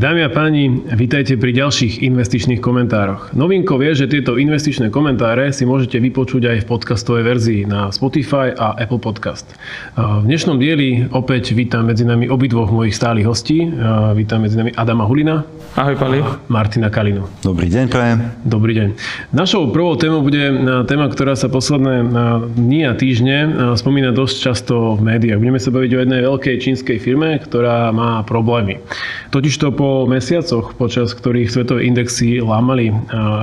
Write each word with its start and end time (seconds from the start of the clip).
Dámy 0.00 0.24
a 0.24 0.32
páni, 0.32 0.80
vítajte 0.96 1.36
pri 1.36 1.52
ďalších 1.52 2.00
investičných 2.00 2.64
komentároch. 2.64 3.36
Novinkou 3.36 3.76
je, 3.84 3.92
že 3.92 4.06
tieto 4.08 4.40
investičné 4.40 4.88
komentáre 4.88 5.52
si 5.52 5.68
môžete 5.68 6.00
vypočuť 6.00 6.48
aj 6.48 6.58
v 6.64 6.68
podcastovej 6.72 7.24
verzii 7.28 7.60
na 7.68 7.92
Spotify 7.92 8.48
a 8.48 8.80
Apple 8.80 8.96
Podcast. 8.96 9.52
V 10.00 10.24
dnešnom 10.24 10.56
dieli 10.56 11.04
opäť 11.12 11.52
vítam 11.52 11.84
medzi 11.84 12.08
nami 12.08 12.32
obidvoch 12.32 12.72
mojich 12.72 12.96
stálych 12.96 13.28
hostí. 13.28 13.68
Vítam 14.16 14.40
medzi 14.40 14.56
nami 14.56 14.72
Adama 14.72 15.04
Hulina. 15.04 15.44
Ahoj, 15.76 16.00
Pali. 16.00 16.24
Martina 16.48 16.88
Kalinu. 16.88 17.28
Dobrý 17.44 17.68
deň, 17.68 17.84
prajem. 17.92 18.24
Dobrý 18.48 18.72
deň. 18.80 18.88
Našou 19.36 19.68
prvou 19.68 20.00
témou 20.00 20.24
bude 20.24 20.48
téma, 20.88 21.12
ktorá 21.12 21.36
sa 21.36 21.52
posledné 21.52 22.08
dni 22.56 22.88
a 22.88 22.96
týždne 22.96 23.36
spomína 23.76 24.16
dosť 24.16 24.36
často 24.48 24.96
v 24.96 25.12
médiách. 25.12 25.36
Budeme 25.36 25.60
sa 25.60 25.68
baviť 25.68 25.90
o 25.92 26.00
jednej 26.00 26.20
veľkej 26.24 26.56
čínskej 26.56 26.96
firme, 27.04 27.36
ktorá 27.36 27.92
má 27.92 28.24
problémy. 28.24 28.80
Totižto 29.28 29.76
po 29.76 29.89
mesiacoch, 30.08 30.74
počas 30.74 31.12
ktorých 31.12 31.52
svetové 31.52 31.86
indexy 31.86 32.42
lámali 32.42 32.90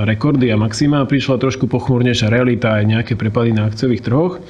rekordy 0.04 0.50
a 0.50 0.56
maxima, 0.60 1.06
prišla 1.08 1.40
trošku 1.40 1.70
pochmúrnejšia 1.70 2.28
realita 2.28 2.80
aj 2.80 2.84
nejaké 2.84 3.12
prepady 3.14 3.54
na 3.54 3.70
akciových 3.70 4.04
trhoch. 4.04 4.42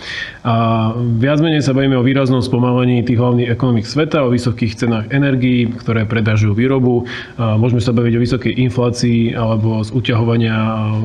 A 0.43 0.91
viac 0.97 1.39
menej 1.45 1.63
sa 1.63 1.77
bavíme 1.77 1.99
o 1.99 2.07
výraznom 2.07 2.41
spomalení 2.41 3.05
tých 3.05 3.21
hlavných 3.21 3.53
ekonomik 3.53 3.85
sveta, 3.85 4.25
o 4.25 4.33
vysokých 4.33 4.77
cenách 4.79 5.07
energií, 5.13 5.69
ktoré 5.69 6.09
predažujú 6.09 6.57
výrobu. 6.57 7.05
Môžeme 7.37 7.85
sa 7.85 7.93
baviť 7.93 8.13
o 8.17 8.25
vysokej 8.25 8.53
inflácii 8.69 9.37
alebo 9.37 9.85
z 9.85 9.93
uťahovania 9.93 10.57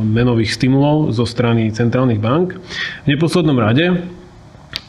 menových 0.02 0.56
stimulov 0.56 1.12
zo 1.12 1.28
strany 1.28 1.70
centrálnych 1.74 2.24
bank. 2.24 2.56
V 3.04 3.08
neposlednom 3.12 3.60
rade 3.60 4.00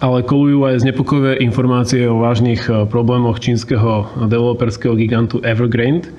ale 0.02 0.26
kolujú 0.26 0.66
aj 0.66 0.82
znepokojivé 0.82 1.38
informácie 1.38 2.06
o 2.10 2.18
vážnych 2.18 2.66
e, 2.66 2.86
problémoch 2.90 3.38
čínskeho 3.38 4.26
developerského 4.26 4.98
gigantu 4.98 5.38
Evergrande. 5.46 6.10
E, 6.10 6.12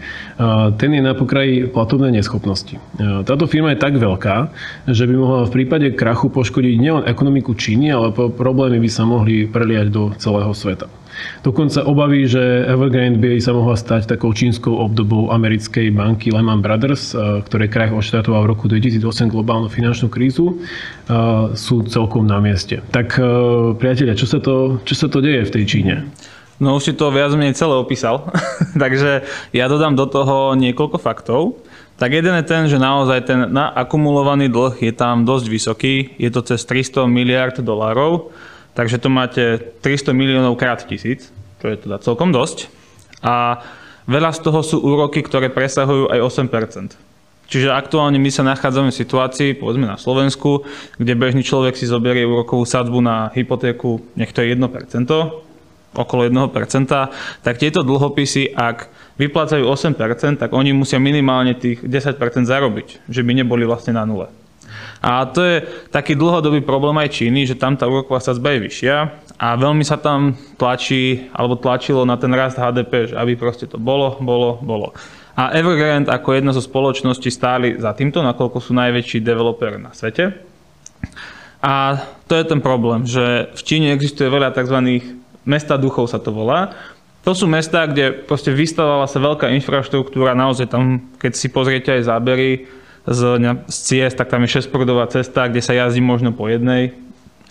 ten 0.79 0.95
je 0.95 1.01
na 1.03 1.11
pokraji 1.11 1.67
platobnej 1.67 2.15
neschopnosti. 2.15 2.79
E, 2.79 2.79
táto 3.27 3.47
firma 3.49 3.75
je 3.75 3.83
tak 3.83 3.99
veľká, 3.99 4.51
že 4.87 5.03
by 5.03 5.13
mohla 5.19 5.41
v 5.47 5.53
prípade 5.61 5.87
krachu 5.91 6.31
poškodiť 6.31 6.75
nielen 6.79 7.03
ekonomiku 7.03 7.51
Číny, 7.55 7.91
ale 7.91 8.15
problémy 8.15 8.79
by 8.79 8.89
sa 8.91 9.03
mohli 9.03 9.47
preliať 9.47 9.87
do 9.91 10.03
celého 10.15 10.51
sveta. 10.55 10.87
Dokonca 11.43 11.85
obavy, 11.85 12.25
že 12.25 12.65
Evergrande 12.65 13.21
by 13.21 13.37
sa 13.37 13.53
mohla 13.53 13.77
stať 13.77 14.09
takou 14.09 14.33
čínskou 14.33 14.73
obdobou 14.73 15.29
americkej 15.29 15.93
banky 15.93 16.33
Lehman 16.33 16.59
Brothers, 16.59 17.13
eh, 17.13 17.41
ktoré 17.45 17.69
kraj 17.69 17.93
odštartoval 17.93 18.45
v 18.45 18.51
roku 18.51 18.65
2008 18.67 19.29
globálnu 19.29 19.69
finančnú 19.69 20.09
krízu, 20.09 20.55
eh, 20.55 21.53
sú 21.53 21.85
celkom 21.85 22.25
na 22.25 22.41
mieste. 22.41 22.81
Tak 22.91 23.19
eh, 23.19 23.25
priatelia, 23.77 24.17
čo 24.17 24.25
sa 24.25 24.41
to, 24.41 24.81
čo 24.83 24.95
sa 24.97 25.07
to 25.11 25.21
deje 25.21 25.45
v 25.47 25.53
tej 25.53 25.63
Číne? 25.65 25.95
No 26.55 26.79
už 26.79 26.87
si 26.87 26.93
to 26.95 27.11
viac 27.11 27.35
menej 27.35 27.59
celé 27.59 27.75
opísal, 27.75 28.31
takže 28.83 29.27
ja 29.51 29.65
dodám 29.67 29.99
do 29.99 30.07
toho 30.07 30.55
niekoľko 30.55 30.97
faktov. 31.03 31.59
Tak 31.95 32.11
jeden 32.11 32.35
je 32.35 32.43
ten, 32.43 32.67
že 32.67 32.75
naozaj 32.75 33.23
ten 33.23 33.39
akumulovaný 33.55 34.51
dlh 34.51 34.75
je 34.83 34.91
tam 34.91 35.23
dosť 35.23 35.45
vysoký, 35.47 35.95
je 36.19 36.27
to 36.27 36.43
cez 36.43 36.59
300 36.67 37.07
miliard 37.07 37.55
dolárov 37.55 38.35
Takže 38.75 38.99
to 38.99 39.07
máte 39.07 39.43
300 39.79 40.11
miliónov 40.11 40.59
krát 40.59 40.83
tisíc, 40.83 41.31
čo 41.63 41.71
je 41.71 41.79
teda 41.79 41.97
celkom 42.03 42.35
dosť. 42.35 42.67
A 43.23 43.63
veľa 44.05 44.35
z 44.35 44.39
toho 44.43 44.59
sú 44.61 44.83
úroky, 44.83 45.23
ktoré 45.23 45.47
presahujú 45.47 46.11
aj 46.11 46.19
8%. 46.19 46.93
Čiže 47.45 47.69
aktuálne 47.71 48.17
my 48.17 48.29
sa 48.33 48.41
nachádzame 48.41 48.89
v 48.89 48.99
situácii, 49.05 49.49
povedzme 49.61 49.85
na 49.85 50.01
Slovensku, 50.01 50.65
kde 50.97 51.13
bežný 51.13 51.45
človek 51.45 51.77
si 51.77 51.85
zoberie 51.85 52.25
úrokovú 52.25 52.65
sadzbu 52.65 52.99
na 53.05 53.29
hypotéku, 53.37 54.01
nech 54.17 54.33
to 54.33 54.41
je 54.41 54.57
1%, 54.57 54.65
okolo 55.95 56.21
1%, 56.25 56.89
tak 57.45 57.55
tieto 57.61 57.85
dlhopisy, 57.85 58.49
ak 58.51 58.89
vyplácajú 59.21 59.61
8%, 59.61 60.41
tak 60.41 60.51
oni 60.51 60.73
musia 60.73 60.97
minimálne 60.97 61.53
tých 61.53 61.85
10% 61.85 62.17
zarobiť, 62.49 63.07
že 63.07 63.21
by 63.21 63.31
neboli 63.37 63.63
vlastne 63.63 63.93
na 63.93 64.03
nule. 64.09 64.27
A 65.05 65.29
to 65.29 65.41
je 65.45 65.55
taký 65.93 66.17
dlhodobý 66.17 66.65
problém 66.65 66.97
aj 66.97 67.13
Číny, 67.13 67.45
že 67.45 67.59
tam 67.59 67.77
tá 67.77 67.85
úroková 67.85 68.17
sadzba 68.17 68.57
je 68.57 68.65
vyššia 68.65 68.95
a 69.35 69.47
veľmi 69.59 69.83
sa 69.83 69.99
tam 69.99 70.33
tlačí, 70.55 71.27
alebo 71.35 71.59
tlačilo 71.59 72.07
na 72.07 72.15
ten 72.15 72.31
rast 72.31 72.55
HDP, 72.55 73.11
že 73.11 73.15
aby 73.19 73.35
proste 73.35 73.67
to 73.67 73.75
bolo, 73.75 74.15
bolo, 74.23 74.57
bolo. 74.63 74.95
A 75.35 75.51
Evergrande 75.51 76.07
ako 76.07 76.39
jedna 76.39 76.55
zo 76.55 76.63
spoločností 76.63 77.27
stáli 77.27 77.75
za 77.75 77.91
týmto, 77.91 78.23
nakoľko 78.23 78.63
sú 78.63 78.71
najväčší 78.71 79.19
developer 79.19 79.75
na 79.75 79.91
svete. 79.91 80.31
A 81.59 81.99
to 82.31 82.39
je 82.39 82.45
ten 82.47 82.63
problém, 82.63 83.03
že 83.03 83.51
v 83.51 83.61
Číne 83.65 83.91
existuje 83.91 84.31
veľa 84.31 84.55
tzv. 84.55 84.79
mesta 85.43 85.75
duchov 85.75 86.07
sa 86.07 86.23
to 86.23 86.31
volá. 86.31 86.71
To 87.27 87.33
sú 87.33 87.49
mesta, 87.49 87.83
kde 87.89 88.13
proste 88.23 88.53
vystavovala 88.53 89.09
sa 89.09 89.17
veľká 89.17 89.49
infraštruktúra, 89.59 90.37
naozaj 90.37 90.69
tam, 90.71 91.11
keď 91.17 91.31
si 91.33 91.49
pozriete 91.49 91.89
aj 91.99 92.07
zábery, 92.07 92.69
z, 93.05 93.21
z 93.69 93.77
ciest, 93.85 94.17
tak 94.17 94.33
tam 94.33 94.41
je 94.43 94.59
6 94.61 94.73
cesta, 95.13 95.47
kde 95.47 95.61
sa 95.61 95.77
jazdí 95.77 96.01
možno 96.01 96.33
po 96.33 96.49
jednej. 96.49 96.97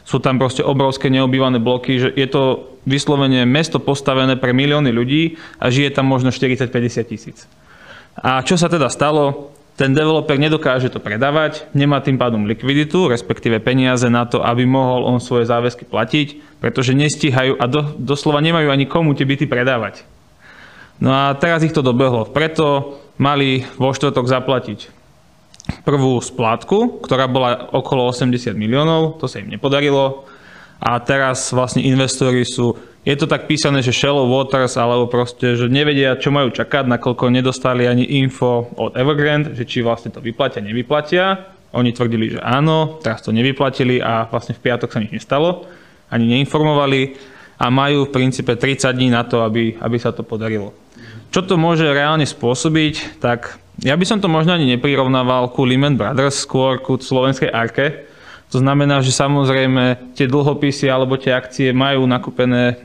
Sú 0.05 0.21
tam 0.21 0.37
proste 0.37 0.61
obrovské 0.61 1.09
neobývané 1.09 1.63
bloky, 1.63 1.97
že 1.97 2.09
je 2.13 2.29
to 2.29 2.75
vyslovene 2.85 3.49
mesto 3.49 3.81
postavené 3.81 4.37
pre 4.37 4.53
milióny 4.53 4.93
ľudí 4.93 5.41
a 5.57 5.73
žije 5.73 5.97
tam 5.97 6.11
možno 6.11 6.29
40-50 6.29 7.09
tisíc. 7.09 7.49
A 8.21 8.45
čo 8.45 8.61
sa 8.61 8.69
teda 8.69 8.93
stalo? 8.93 9.55
Ten 9.75 9.91
developer 9.91 10.39
nedokáže 10.39 10.87
to 10.87 11.03
predávať, 11.03 11.67
nemá 11.75 11.99
tým 11.99 12.15
pádom 12.15 12.47
likviditu, 12.47 13.11
respektíve 13.11 13.59
peniaze 13.59 14.07
na 14.07 14.23
to, 14.23 14.39
aby 14.39 14.63
mohol 14.63 15.03
on 15.03 15.19
svoje 15.19 15.51
záväzky 15.51 15.83
platiť, 15.83 16.61
pretože 16.63 16.95
nestíhajú 16.95 17.59
a 17.59 17.67
do, 17.67 17.83
doslova 17.99 18.39
nemajú 18.39 18.71
ani 18.71 18.87
komu 18.87 19.19
tie 19.19 19.27
byty 19.27 19.51
predávať. 19.51 20.07
No 21.03 21.11
a 21.11 21.35
teraz 21.35 21.67
ich 21.67 21.75
to 21.75 21.83
dobehlo. 21.83 22.23
Preto 22.31 22.95
mali 23.19 23.67
vo 23.75 23.91
štvrtok 23.91 24.31
zaplatiť 24.31 24.94
prvú 25.85 26.21
splátku, 26.21 27.01
ktorá 27.01 27.25
bola 27.25 27.73
okolo 27.73 28.13
80 28.13 28.53
miliónov, 28.53 29.17
to 29.17 29.25
sa 29.25 29.41
im 29.41 29.49
nepodarilo. 29.49 30.29
A 30.85 31.01
teraz 31.01 31.49
vlastne 31.57 31.81
investori 31.81 32.45
sú, 32.45 32.77
je 33.09 33.17
to 33.17 33.25
tak 33.25 33.49
písané, 33.49 33.81
že 33.81 33.97
shallow 33.97 34.29
waters, 34.29 34.77
alebo 34.77 35.09
proste, 35.09 35.57
že 35.57 35.73
nevedia, 35.73 36.21
čo 36.21 36.29
majú 36.29 36.53
čakať, 36.53 36.85
nakoľko 36.85 37.33
nedostali 37.33 37.89
ani 37.89 38.05
info 38.21 38.69
od 38.77 38.93
Evergrande, 38.93 39.57
že 39.57 39.65
či 39.65 39.81
vlastne 39.81 40.13
to 40.13 40.21
vyplatia, 40.21 40.61
nevyplatia. 40.61 41.57
Oni 41.73 41.91
tvrdili, 41.97 42.37
že 42.37 42.41
áno, 42.45 43.01
teraz 43.01 43.25
to 43.25 43.33
nevyplatili 43.33 43.99
a 43.99 44.29
vlastne 44.29 44.55
v 44.55 44.63
piatok 44.63 44.93
sa 44.93 45.01
nič 45.01 45.11
nestalo, 45.11 45.65
ani 46.13 46.29
neinformovali 46.39 47.17
a 47.59 47.67
majú 47.73 48.07
v 48.07 48.15
princípe 48.15 48.55
30 48.55 48.95
dní 48.95 49.09
na 49.11 49.25
to, 49.25 49.43
aby, 49.43 49.81
aby 49.81 49.97
sa 49.97 50.13
to 50.13 50.23
podarilo. 50.23 50.77
Čo 51.35 51.43
to 51.43 51.59
môže 51.59 51.83
reálne 51.89 52.23
spôsobiť, 52.23 53.19
tak 53.19 53.59
ja 53.83 53.99
by 53.99 54.05
som 54.07 54.23
to 54.23 54.31
možno 54.31 54.55
ani 54.55 54.71
neprirovnával 54.71 55.51
ku 55.51 55.67
Lehman 55.67 55.99
Brothers, 55.99 56.47
skôr 56.47 56.79
ku 56.79 56.95
slovenskej 56.95 57.51
arke. 57.51 58.07
To 58.55 58.63
znamená, 58.63 59.03
že 59.03 59.11
samozrejme 59.11 60.15
tie 60.15 60.31
dlhopisy 60.31 60.87
alebo 60.87 61.19
tie 61.19 61.35
akcie 61.35 61.75
majú 61.75 62.07
nakúpené 62.07 62.79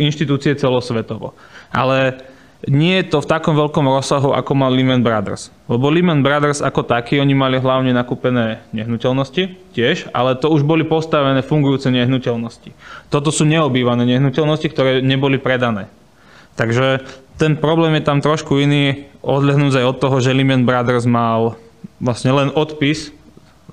inštitúcie 0.00 0.58
celosvetovo. 0.58 1.36
Ale 1.70 2.18
nie 2.66 2.98
je 2.98 3.14
to 3.14 3.22
v 3.22 3.30
takom 3.30 3.54
veľkom 3.54 3.86
rozsahu, 3.86 4.34
ako 4.34 4.50
mal 4.58 4.74
Lehman 4.74 5.06
Brothers. 5.06 5.54
Lebo 5.70 5.94
Lehman 5.94 6.26
Brothers 6.26 6.58
ako 6.58 6.82
taký, 6.82 7.22
oni 7.22 7.30
mali 7.30 7.62
hlavne 7.62 7.94
nakúpené 7.94 8.66
nehnuteľnosti 8.74 9.54
tiež, 9.78 10.10
ale 10.10 10.34
to 10.34 10.50
už 10.50 10.66
boli 10.66 10.82
postavené 10.82 11.38
fungujúce 11.46 11.86
nehnuteľnosti. 11.86 12.74
Toto 13.14 13.30
sú 13.30 13.46
neobývané 13.46 14.02
nehnuteľnosti, 14.10 14.66
ktoré 14.74 14.98
neboli 15.06 15.38
predané. 15.38 15.86
Takže 16.58 17.06
ten 17.38 17.54
problém 17.54 17.94
je 17.94 18.02
tam 18.02 18.18
trošku 18.18 18.58
iný, 18.58 19.06
odlehnúť 19.22 19.78
aj 19.78 19.86
od 19.86 19.96
toho, 20.02 20.16
že 20.18 20.34
Lehman 20.34 20.66
Brothers 20.66 21.06
mal 21.06 21.54
vlastne 22.02 22.34
len 22.34 22.50
odpis 22.50 23.14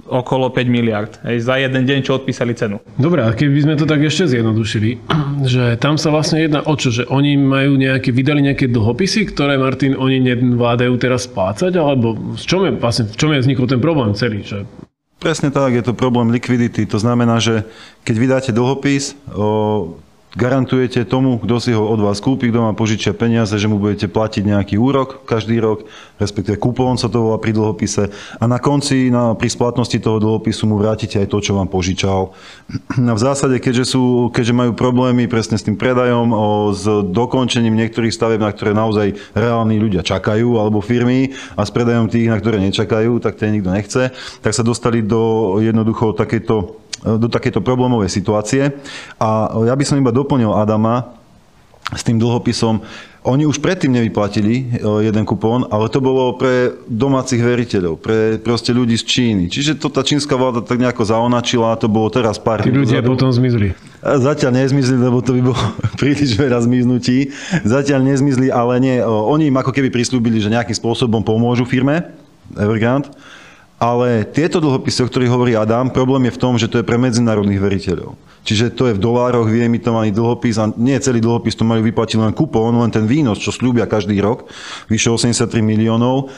okolo 0.06 0.51
5 0.51 0.68
miliard. 0.69 1.18
Hej, 1.23 1.47
za 1.47 1.56
jeden 1.57 1.88
deň, 1.88 2.03
čo 2.03 2.19
odpísali 2.19 2.53
cenu. 2.53 2.84
Dobre, 3.00 3.23
a 3.26 3.32
keby 3.32 3.64
sme 3.64 3.76
to 3.79 3.87
tak 3.87 4.03
ešte 4.03 4.37
zjednodušili, 4.37 5.02
že 5.53 5.79
tam 5.82 5.97
sa 5.97 6.14
vlastne 6.14 6.46
jedná 6.46 6.61
o 6.61 6.73
čo, 6.78 6.91
že 6.93 7.08
oni 7.09 7.40
majú 7.40 7.79
nejaké, 7.79 8.14
vydali 8.14 8.46
nejaké 8.46 8.70
dlhopisy, 8.70 9.34
ktoré, 9.34 9.58
Martin, 9.58 9.97
oni 9.97 10.22
nevládajú 10.22 10.93
teraz 11.02 11.26
splácať, 11.26 11.73
alebo 11.79 12.14
v 12.38 12.46
čom 12.46 12.67
je, 12.67 12.72
vlastne, 12.78 13.09
v 13.09 13.17
čom 13.17 13.31
je 13.34 13.40
vznikol 13.41 13.66
ten 13.66 13.81
problém 13.81 14.11
celý? 14.14 14.43
Že... 14.46 14.67
Presne 15.17 15.49
tak, 15.49 15.73
je 15.73 15.81
to 15.81 15.97
problém 15.97 16.29
likvidity. 16.29 16.85
To 16.91 16.99
znamená, 16.99 17.40
že 17.40 17.64
keď 18.03 18.16
vydáte 18.20 18.52
dlhopis, 18.52 19.16
o, 19.31 19.96
garantujete 20.35 21.08
tomu, 21.08 21.40
kto 21.40 21.55
si 21.64 21.72
ho 21.72 21.87
od 21.87 22.03
vás 22.03 22.20
kúpi, 22.20 22.52
kto 22.52 22.59
má 22.67 22.72
požičia 22.76 23.16
peniaze, 23.16 23.55
že 23.55 23.72
mu 23.72 23.79
budete 23.79 24.11
platiť 24.11 24.43
nejaký 24.43 24.76
úrok 24.76 25.23
každý 25.23 25.64
rok, 25.64 25.87
respektíve 26.20 26.59
kupón 26.59 26.99
sa 26.99 27.08
to 27.08 27.23
volá 27.23 27.40
pri 27.40 27.55
dlhopise 27.55 28.11
a 28.11 28.43
na 28.43 28.59
konci, 28.59 29.08
na, 29.08 29.32
pri 29.34 29.47
splatnosti 29.47 29.96
toho 29.96 30.20
dlhopisu 30.20 30.67
mu 30.67 30.76
vrátite 30.76 31.23
aj 31.23 31.32
to, 31.32 31.40
čo 31.40 31.55
vám 31.55 31.72
požičal. 31.72 32.35
A 32.99 33.14
v 33.16 33.22
zásade, 33.22 33.64
keďže, 33.64 33.96
sú, 33.96 34.28
keďže 34.35 34.53
majú 34.53 34.72
problémy 34.76 35.32
presne 35.32 35.55
s 35.55 35.64
tým 35.64 35.79
predajom, 35.79 36.28
o, 36.35 36.46
s 36.76 36.84
dokončením 37.09 37.73
niektorých 37.79 38.11
stavieb, 38.11 38.43
na 38.43 38.52
ktoré 38.52 38.76
naozaj 38.76 39.16
reálni 39.31 39.79
ľudia 39.79 40.03
čakajú, 40.03 40.59
alebo 40.59 40.84
firmy, 40.84 41.31
a 41.55 41.64
s 41.64 41.72
predajom 41.72 42.11
tých, 42.11 42.28
na 42.28 42.38
ktoré 42.38 42.59
nečakajú, 42.59 43.23
tak 43.23 43.40
tie 43.40 43.55
nikto 43.55 43.72
nechce, 43.72 44.11
tak 44.43 44.52
sa 44.52 44.64
dostali 44.67 44.99
do 44.99 45.55
jednoducho 45.64 46.11
takéto 46.11 46.84
do 47.05 47.28
takéto 47.29 47.61
problémovej 47.61 48.09
situácie. 48.09 48.73
A 49.22 49.53
ja 49.63 49.78
by 49.78 49.84
som 49.85 50.02
iba 50.02 50.09
doplnil 50.09 50.49
Adama 50.49 51.13
s 51.93 52.02
tým 52.02 52.17
dlhopisom. 52.17 52.81
Oni 53.25 53.41
už 53.41 53.57
predtým 53.57 53.90
nevyplatili 53.90 54.53
e, 54.53 54.63
jeden 55.02 55.25
kupón, 55.25 55.66
ale 55.73 55.90
to 55.90 55.97
bolo 55.97 56.37
pre 56.37 56.78
domácich 56.85 57.41
veriteľov, 57.41 57.97
pre 57.97 58.37
proste 58.37 58.69
ľudí 58.69 58.93
z 58.97 59.05
Číny. 59.05 59.43
Čiže 59.49 59.81
to 59.81 59.90
tá 59.90 60.05
čínska 60.05 60.37
vláda 60.37 60.61
tak 60.61 60.78
nejako 60.78 61.02
zaonačila 61.02 61.73
a 61.73 61.78
to 61.78 61.90
bolo 61.90 62.09
teraz 62.13 62.37
pár 62.37 62.61
Tí 62.61 62.69
ľudia 62.69 63.02
dozadu. 63.02 63.17
potom 63.17 63.29
zmizli. 63.34 63.73
Zatiaľ 64.05 64.61
nezmizli, 64.61 64.97
lebo 65.02 65.25
to 65.25 65.34
by 65.34 65.41
bolo 65.41 65.57
príliš 66.02 66.37
veľa 66.37 66.61
zmiznutí. 66.69 67.34
Zatiaľ 67.66 68.05
nezmizli, 68.05 68.53
ale 68.53 68.78
nie. 68.78 69.02
Oni 69.05 69.49
im 69.49 69.57
ako 69.57 69.73
keby 69.73 69.90
prislúbili, 69.90 70.37
že 70.37 70.53
nejakým 70.53 70.78
spôsobom 70.78 71.25
pomôžu 71.25 71.66
firme 71.66 72.05
Evergrande. 72.53 73.09
Ale 73.85 74.26
tieto 74.26 74.58
dlhopisy, 74.58 75.05
o 75.05 75.09
ktorých 75.14 75.29
hovorí 75.29 75.53
Adam, 75.53 75.93
problém 75.93 76.26
je 76.26 76.34
v 76.34 76.41
tom, 76.41 76.58
že 76.58 76.66
to 76.66 76.82
je 76.82 76.87
pre 76.87 76.97
medzinárodných 76.97 77.61
veriteľov. 77.61 78.17
Čiže 78.41 78.73
to 78.73 78.90
je 78.90 78.97
v 78.97 79.02
dolároch 79.02 79.46
vyemitovaný 79.46 80.09
dlhopis 80.14 80.58
a 80.58 80.70
nie 80.73 80.97
celý 80.97 81.22
dlhopis, 81.22 81.58
to 81.58 81.66
majú 81.66 81.85
vyplatiť 81.85 82.17
len 82.17 82.34
kupón, 82.34 82.78
len 82.78 82.90
ten 82.93 83.05
výnos, 83.05 83.41
čo 83.41 83.53
slúbia 83.53 83.90
každý 83.90 84.17
rok, 84.22 84.49
vyše 84.90 85.09
83 85.14 85.61
miliónov 85.66 86.34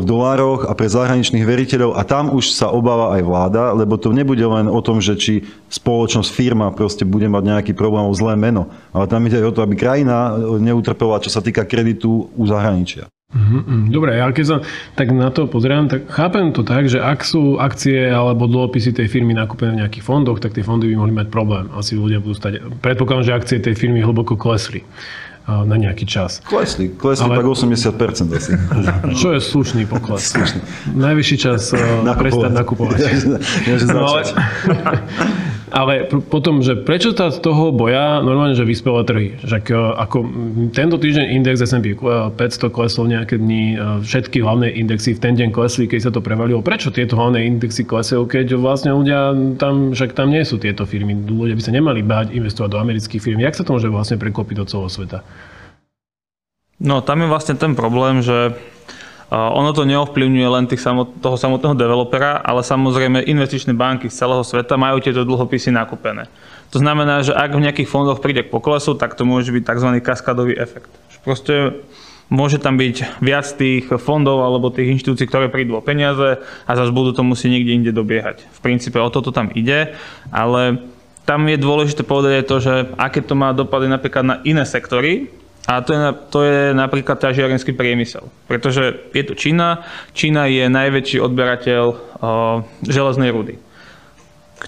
v 0.00 0.04
dolároch 0.04 0.64
a 0.64 0.72
pre 0.72 0.88
zahraničných 0.88 1.44
veriteľov 1.44 1.96
a 1.96 2.04
tam 2.08 2.32
už 2.32 2.56
sa 2.56 2.72
obáva 2.72 3.16
aj 3.16 3.22
vláda, 3.24 3.62
lebo 3.76 4.00
to 4.00 4.12
nebude 4.12 4.44
len 4.44 4.68
o 4.68 4.80
tom, 4.84 5.00
že 5.00 5.16
či 5.16 5.44
spoločnosť, 5.72 6.28
firma 6.32 6.72
proste 6.72 7.04
bude 7.04 7.28
mať 7.28 7.42
nejaký 7.48 7.72
problém 7.76 8.04
o 8.08 8.16
zlé 8.16 8.36
meno, 8.36 8.72
ale 8.96 9.08
tam 9.08 9.24
ide 9.28 9.40
aj 9.40 9.48
o 9.48 9.54
to, 9.56 9.60
aby 9.64 9.76
krajina 9.76 10.36
neutrpela, 10.60 11.20
čo 11.20 11.32
sa 11.32 11.44
týka 11.44 11.68
kreditu 11.68 12.32
u 12.32 12.44
zahraničia. 12.48 13.08
Mm-hmm. 13.32 13.88
Dobre, 13.88 14.20
ja 14.20 14.28
keď 14.28 14.44
sa 14.44 14.56
tak 14.92 15.08
na 15.08 15.32
to 15.32 15.48
pozerám, 15.48 15.88
tak 15.88 16.04
chápem 16.12 16.52
to 16.52 16.60
tak, 16.60 16.84
že 16.92 17.00
ak 17.00 17.24
sú 17.24 17.56
akcie 17.56 18.12
alebo 18.12 18.44
dlhopisy 18.44 18.92
tej 18.92 19.08
firmy 19.08 19.32
nakúpené 19.32 19.72
v 19.72 19.80
nejakých 19.84 20.04
fondoch, 20.04 20.36
tak 20.36 20.52
tie 20.52 20.60
fondy 20.60 20.92
by 20.92 21.00
mohli 21.00 21.14
mať 21.16 21.32
problém. 21.32 21.72
Asi 21.72 21.96
ľudia 21.96 22.20
budú 22.20 22.36
stať... 22.36 22.60
Predpokladám, 22.84 23.24
že 23.24 23.32
akcie 23.32 23.56
tej 23.64 23.72
firmy 23.72 24.04
hlboko 24.04 24.36
klesli 24.36 24.84
na 25.48 25.74
nejaký 25.74 26.06
čas. 26.06 26.38
Klesli, 26.46 26.94
klesli 26.94 27.26
Ale... 27.26 27.42
tak 27.42 27.46
80% 27.50 28.30
asi. 28.30 28.52
Čo 29.20 29.34
je 29.34 29.40
slušný 29.42 29.82
pokles? 29.90 30.22
Slušný. 30.30 30.60
Najvyšší 30.94 31.36
čas 31.36 31.74
prestať 32.18 32.52
nakupovať. 32.54 32.98
Ja, 33.62 33.74
ja, 33.74 33.86
no, 33.90 34.06
ale, 34.06 34.22
ale 35.72 36.04
potom, 36.06 36.60
že 36.60 36.76
prečo 36.76 37.16
tá 37.16 37.32
z 37.32 37.40
toho 37.40 37.72
boja 37.72 38.20
normálne, 38.20 38.52
že 38.52 38.68
vyspelé 38.68 39.00
trhy? 39.08 39.28
Že 39.40 39.72
ako 39.96 40.18
tento 40.76 41.00
týždeň 41.00 41.32
index 41.32 41.64
S&P 41.64 41.96
500 41.96 42.36
klesol 42.68 43.08
nejaké 43.08 43.40
dni, 43.40 43.80
všetky 44.04 44.44
hlavné 44.44 44.68
indexy 44.76 45.16
v 45.16 45.22
ten 45.24 45.32
deň 45.32 45.48
klesli, 45.48 45.88
keď 45.88 46.00
sa 46.06 46.10
to 46.12 46.20
prevalilo. 46.20 46.60
Prečo 46.60 46.92
tieto 46.92 47.16
hlavné 47.16 47.48
indexy 47.48 47.88
klesajú, 47.88 48.28
keď 48.28 48.60
vlastne 48.60 48.92
ľudia 48.92 49.32
tam, 49.56 49.96
však 49.96 50.12
tam 50.12 50.28
nie 50.28 50.44
sú 50.44 50.60
tieto 50.60 50.84
firmy. 50.84 51.16
Ľudia 51.16 51.56
by 51.56 51.62
sa 51.64 51.72
nemali 51.72 52.04
báť 52.04 52.36
investovať 52.36 52.68
do 52.68 52.78
amerických 52.78 53.24
firm. 53.24 53.40
Jak 53.40 53.56
sa 53.56 53.64
to 53.64 53.72
môže 53.72 53.88
vlastne 53.88 54.20
prekopiť 54.20 54.56
do 54.60 54.68
celého 54.68 54.92
sveta? 54.92 55.24
No 56.76 57.00
tam 57.00 57.24
je 57.24 57.32
vlastne 57.32 57.56
ten 57.56 57.72
problém, 57.72 58.20
že 58.20 58.52
ono 59.32 59.72
to 59.72 59.88
neovplyvňuje 59.88 60.48
len 60.52 60.68
tých 60.68 60.84
samot, 60.84 61.16
toho 61.24 61.40
samotného 61.40 61.72
developera, 61.72 62.44
ale 62.44 62.60
samozrejme 62.60 63.24
investičné 63.24 63.72
banky 63.72 64.12
z 64.12 64.20
celého 64.20 64.44
sveta 64.44 64.76
majú 64.76 65.00
tieto 65.00 65.24
dlhopisy 65.24 65.72
nakúpené. 65.72 66.28
To 66.68 66.80
znamená, 66.80 67.24
že 67.24 67.32
ak 67.32 67.56
v 67.56 67.64
nejakých 67.64 67.88
fondoch 67.88 68.20
príde 68.20 68.44
k 68.44 68.52
poklesu, 68.52 68.92
tak 68.92 69.16
to 69.16 69.24
môže 69.24 69.48
byť 69.48 69.64
tzv. 69.64 69.88
kaskadový 70.04 70.56
efekt. 70.60 70.92
Proste 71.24 71.80
môže 72.32 72.60
tam 72.60 72.76
byť 72.76 73.20
viac 73.24 73.44
tých 73.44 73.88
fondov 74.00 74.44
alebo 74.44 74.72
tých 74.72 75.00
inštitúcií, 75.00 75.28
ktoré 75.28 75.48
prídu 75.48 75.80
o 75.80 75.84
peniaze 75.84 76.40
a 76.68 76.70
zase 76.72 76.92
budú 76.92 77.16
to 77.16 77.24
musieť 77.24 77.56
niekde 77.56 77.72
inde 77.72 77.92
dobiehať. 77.92 78.44
V 78.52 78.60
princípe 78.60 79.00
o 79.00 79.08
toto 79.12 79.32
tam 79.32 79.48
ide, 79.52 79.96
ale 80.28 80.80
tam 81.24 81.48
je 81.48 81.56
dôležité 81.60 82.02
povedať 82.04 82.42
aj 82.42 82.48
to, 82.48 82.56
že 82.58 82.74
aké 82.98 83.20
to 83.24 83.32
má 83.32 83.56
dopady 83.56 83.86
napríklad 83.88 84.24
na 84.24 84.36
iné 84.42 84.64
sektory, 84.66 85.30
a 85.62 85.78
to 85.78 85.94
je, 85.94 86.00
to 86.34 86.40
je 86.42 86.60
napríklad 86.74 87.22
ťažiarenský 87.22 87.70
priemysel. 87.78 88.26
Pretože 88.50 89.06
je 89.14 89.22
to 89.22 89.38
Čína. 89.38 89.86
Čína 90.10 90.50
je 90.50 90.66
najväčší 90.66 91.22
odberateľ 91.22 91.84
o, 91.86 91.96
železnej 92.82 93.30
rudy. 93.30 93.62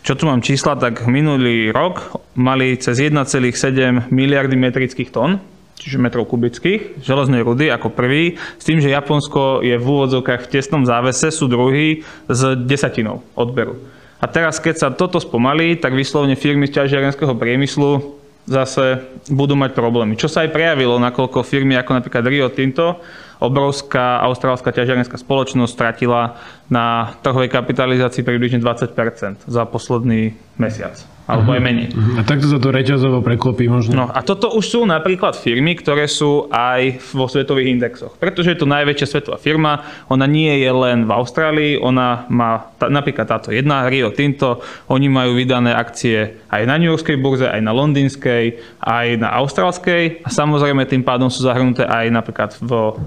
Čo 0.03 0.15
tu 0.15 0.27
mám 0.27 0.43
čísla, 0.43 0.79
tak 0.79 1.07
minulý 1.07 1.71
rok 1.71 2.19
mali 2.35 2.79
cez 2.79 2.99
1,7 2.99 4.11
miliardy 4.11 4.55
metrických 4.59 5.11
tón, 5.11 5.39
čiže 5.79 5.99
metrov 5.99 6.31
kubických, 6.31 7.03
železnej 7.03 7.43
rudy 7.43 7.71
ako 7.71 7.91
prvý, 7.95 8.39
s 8.59 8.65
tým, 8.67 8.79
že 8.79 8.95
Japonsko 8.95 9.63
je 9.67 9.75
v 9.75 9.87
úvodzovkách 9.87 10.47
v 10.47 10.51
tesnom 10.51 10.83
závese, 10.87 11.31
sú 11.35 11.51
druhý 11.51 12.07
s 12.27 12.43
desatinou 12.67 13.23
odberu. 13.35 13.79
A 14.23 14.31
teraz, 14.31 14.63
keď 14.63 14.75
sa 14.79 14.89
toto 14.95 15.19
spomalí, 15.19 15.77
tak 15.79 15.93
vyslovne 15.93 16.39
firmy 16.39 16.71
z 16.71 16.81
ťažiarenského 16.81 17.35
priemyslu 17.35 18.24
zase 18.45 19.01
budú 19.33 19.57
mať 19.57 19.73
problémy. 19.73 20.21
Čo 20.21 20.29
sa 20.29 20.45
aj 20.45 20.53
prejavilo, 20.53 21.01
nakoľko 21.01 21.45
firmy 21.45 21.81
ako 21.81 21.97
napríklad 21.97 22.25
Rio 22.29 22.49
Tinto, 22.53 23.01
obrovská 23.41 24.21
austrálska 24.25 24.73
ťažiarenská 24.73 25.17
spoločnosť 25.17 25.73
stratila 25.73 26.37
na 26.69 27.17
trhovej 27.25 27.53
kapitalizácii 27.53 28.25
približne 28.25 28.61
20% 28.61 29.49
za 29.49 29.63
posledný 29.69 30.37
mesiac 30.61 31.14
alebo 31.25 31.57
aj 31.57 31.61
mhm. 31.61 31.67
menej. 31.67 31.87
A 32.17 32.23
takto 32.23 32.47
sa 32.53 32.61
to 32.61 32.69
reťazovo 32.69 33.25
preklopí 33.25 33.65
možno. 33.65 33.97
No 33.97 34.07
a 34.13 34.21
toto 34.21 34.53
už 34.53 34.65
sú 34.65 34.81
napríklad 34.85 35.33
firmy, 35.33 35.73
ktoré 35.73 36.05
sú 36.05 36.53
aj 36.53 37.01
vo 37.17 37.25
svetových 37.25 37.73
indexoch. 37.73 38.13
Pretože 38.21 38.53
je 38.53 38.59
to 38.61 38.69
najväčšia 38.69 39.07
svetová 39.09 39.41
firma, 39.41 39.81
ona 40.13 40.29
nie 40.29 40.53
je 40.61 40.69
len 40.69 41.09
v 41.09 41.13
Austrálii, 41.17 41.73
ona 41.81 42.29
má 42.29 42.69
tá, 42.77 42.93
napríklad 42.93 43.25
táto 43.25 43.49
jedna, 43.57 43.89
Rio 43.89 44.13
Tinto, 44.13 44.61
oni 44.93 45.09
majú 45.09 45.33
vydané 45.33 45.73
akcie 45.73 46.45
aj 46.53 46.63
na 46.69 46.77
New 46.77 46.93
Yorkskej 46.93 47.17
burze, 47.17 47.49
aj 47.49 47.61
na 47.65 47.73
londýnskej, 47.73 48.45
aj 48.85 49.07
na 49.17 49.33
austrálskej 49.41 50.25
a 50.25 50.29
samozrejme 50.29 50.85
tým 50.85 51.01
pádom 51.01 51.33
sú 51.33 51.41
zahrnuté 51.41 51.89
aj 51.89 52.13
napríklad 52.13 52.53
v 52.61 53.01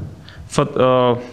v, 0.48 0.58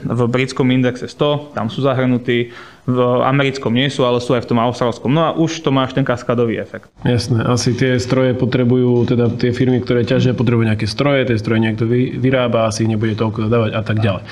v 0.02 0.20
britskom 0.26 0.66
indexe 0.74 1.06
100, 1.06 1.54
tam 1.54 1.70
sú 1.70 1.86
zahrnutí, 1.86 2.50
v 2.84 3.00
americkom 3.24 3.72
nie 3.72 3.88
sú, 3.88 4.04
ale 4.04 4.20
sú 4.20 4.36
aj 4.36 4.44
v 4.44 4.50
tom 4.52 4.60
austrálskom. 4.60 5.08
No 5.08 5.20
a 5.24 5.30
už 5.32 5.64
to 5.64 5.72
máš 5.72 5.96
ten 5.96 6.04
kaskadový 6.04 6.60
efekt. 6.60 6.92
Jasné, 7.00 7.40
asi 7.48 7.72
tie 7.72 7.96
stroje 7.96 8.36
potrebujú, 8.36 9.08
teda 9.08 9.32
tie 9.40 9.56
firmy, 9.56 9.80
ktoré 9.80 10.04
ťažia, 10.04 10.36
potrebujú 10.36 10.68
nejaké 10.68 10.84
stroje, 10.84 11.24
tie 11.24 11.40
stroje 11.40 11.64
niekto 11.64 11.88
vyrába, 12.20 12.68
asi 12.68 12.84
ich 12.84 12.92
nebude 12.92 13.16
toľko 13.16 13.48
dodávať 13.48 13.70
a 13.72 13.82
tak 13.82 14.04
ďalej. 14.04 14.22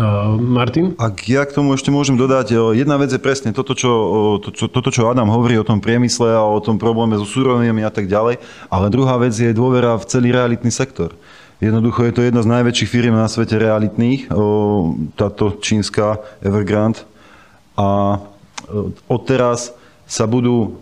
Uh, 0.00 0.34
Martin? 0.42 0.98
Ak 0.98 1.22
ja 1.30 1.46
k 1.46 1.54
tomu 1.54 1.78
ešte 1.78 1.94
môžem 1.94 2.18
dodať, 2.18 2.74
jedna 2.74 2.98
vec 2.98 3.14
je 3.14 3.20
presne 3.22 3.54
toto 3.54 3.78
čo, 3.78 3.90
to, 4.42 4.50
čo, 4.50 4.66
toto, 4.66 4.90
čo 4.90 5.06
Adam 5.06 5.30
hovorí 5.30 5.54
o 5.54 5.66
tom 5.66 5.78
priemysle 5.78 6.34
a 6.34 6.42
o 6.42 6.58
tom 6.58 6.82
probléme 6.82 7.14
so 7.14 7.28
súrovinami 7.28 7.86
a 7.86 7.94
tak 7.94 8.10
ďalej, 8.10 8.42
ale 8.74 8.86
druhá 8.90 9.22
vec 9.22 9.38
je 9.38 9.54
dôvera 9.54 9.94
v 9.94 10.04
celý 10.10 10.34
realitný 10.34 10.74
sektor. 10.74 11.14
Jednoducho 11.60 12.08
je 12.08 12.14
to 12.16 12.24
jedna 12.24 12.40
z 12.40 12.48
najväčších 12.48 12.88
firm 12.88 13.14
na 13.20 13.28
svete 13.28 13.60
realitných, 13.60 14.32
táto 15.20 15.60
čínska 15.60 16.16
Evergrande. 16.40 17.04
A 17.80 17.84
odteraz 19.08 19.72
sa 20.04 20.28
budú 20.28 20.76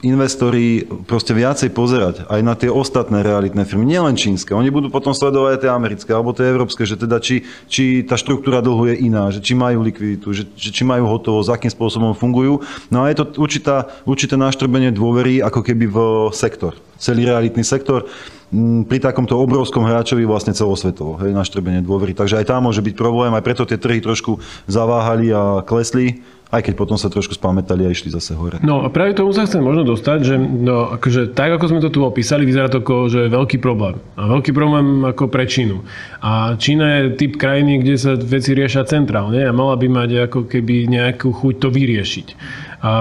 investori 0.00 0.88
proste 1.04 1.36
viacej 1.36 1.76
pozerať 1.76 2.14
aj 2.24 2.40
na 2.40 2.56
tie 2.56 2.72
ostatné 2.72 3.20
realitné 3.20 3.68
firmy, 3.68 3.84
nielen 3.84 4.16
čínske. 4.16 4.56
Oni 4.56 4.72
budú 4.72 4.88
potom 4.88 5.12
sledovať 5.12 5.50
aj 5.56 5.60
tie 5.60 5.70
americké 5.70 6.10
alebo 6.16 6.32
tie 6.32 6.48
európske, 6.48 6.88
že 6.88 6.96
teda 6.96 7.20
či, 7.20 7.44
či 7.68 8.00
tá 8.04 8.16
štruktúra 8.16 8.64
dlhu 8.64 8.88
je 8.92 8.96
iná, 9.04 9.28
že 9.28 9.44
či 9.44 9.52
majú 9.52 9.84
likviditu, 9.84 10.32
že, 10.32 10.48
že 10.56 10.72
či 10.72 10.82
majú 10.88 11.04
hotovosť, 11.04 11.52
akým 11.52 11.72
spôsobom 11.72 12.12
fungujú. 12.16 12.64
No 12.88 13.04
a 13.04 13.12
je 13.12 13.20
to 13.20 13.24
určitá, 13.36 13.92
určité 14.08 14.40
naštrbenie 14.40 14.88
dôvery 14.88 15.44
ako 15.44 15.60
keby 15.60 15.84
v 15.92 15.98
sektor, 16.32 16.80
celý 16.96 17.28
realitný 17.28 17.60
sektor 17.60 18.08
pri 18.90 18.98
takomto 18.98 19.38
obrovskom 19.38 19.86
hráčovi 19.86 20.26
vlastne 20.26 20.50
celosvetovo, 20.50 21.22
hej, 21.22 21.30
naštrbenie 21.30 21.86
dôvery. 21.86 22.18
Takže 22.18 22.42
aj 22.42 22.50
tam 22.50 22.66
môže 22.66 22.82
byť 22.82 22.98
problém, 22.98 23.30
aj 23.30 23.46
preto 23.46 23.62
tie 23.62 23.78
trhy 23.78 24.02
trošku 24.02 24.42
zaváhali 24.66 25.30
a 25.30 25.62
klesli 25.62 26.18
aj 26.50 26.66
keď 26.66 26.74
potom 26.74 26.98
sa 26.98 27.06
trošku 27.06 27.38
spamätali 27.38 27.86
a 27.86 27.94
išli 27.94 28.10
zase 28.10 28.34
hore. 28.34 28.58
No 28.66 28.82
a 28.82 28.90
práve 28.90 29.14
tomu 29.14 29.30
sa 29.30 29.46
chcem 29.46 29.62
možno 29.62 29.86
dostať, 29.86 30.18
že 30.26 30.34
no, 30.36 30.90
akože, 30.98 31.30
tak 31.30 31.54
ako 31.54 31.64
sme 31.70 31.80
to 31.80 31.94
tu 31.94 32.02
opísali, 32.02 32.42
vyzerá 32.42 32.66
to 32.66 32.82
ako, 32.82 33.06
že 33.06 33.30
veľký 33.30 33.62
problém. 33.62 34.02
A 34.18 34.26
veľký 34.26 34.50
problém 34.50 35.06
ako 35.06 35.30
pre 35.30 35.46
Čínu. 35.46 35.86
A 36.18 36.58
Čína 36.58 37.06
je 37.06 37.14
typ 37.14 37.38
krajiny, 37.38 37.78
kde 37.78 37.94
sa 37.94 38.18
veci 38.18 38.50
riešia 38.50 38.82
centrálne 38.82 39.46
a 39.46 39.54
mala 39.54 39.78
by 39.78 39.86
mať 39.86 40.10
ako 40.26 40.50
keby 40.50 40.90
nejakú 40.90 41.30
chuť 41.30 41.54
to 41.62 41.68
vyriešiť. 41.70 42.26
A 42.80 42.92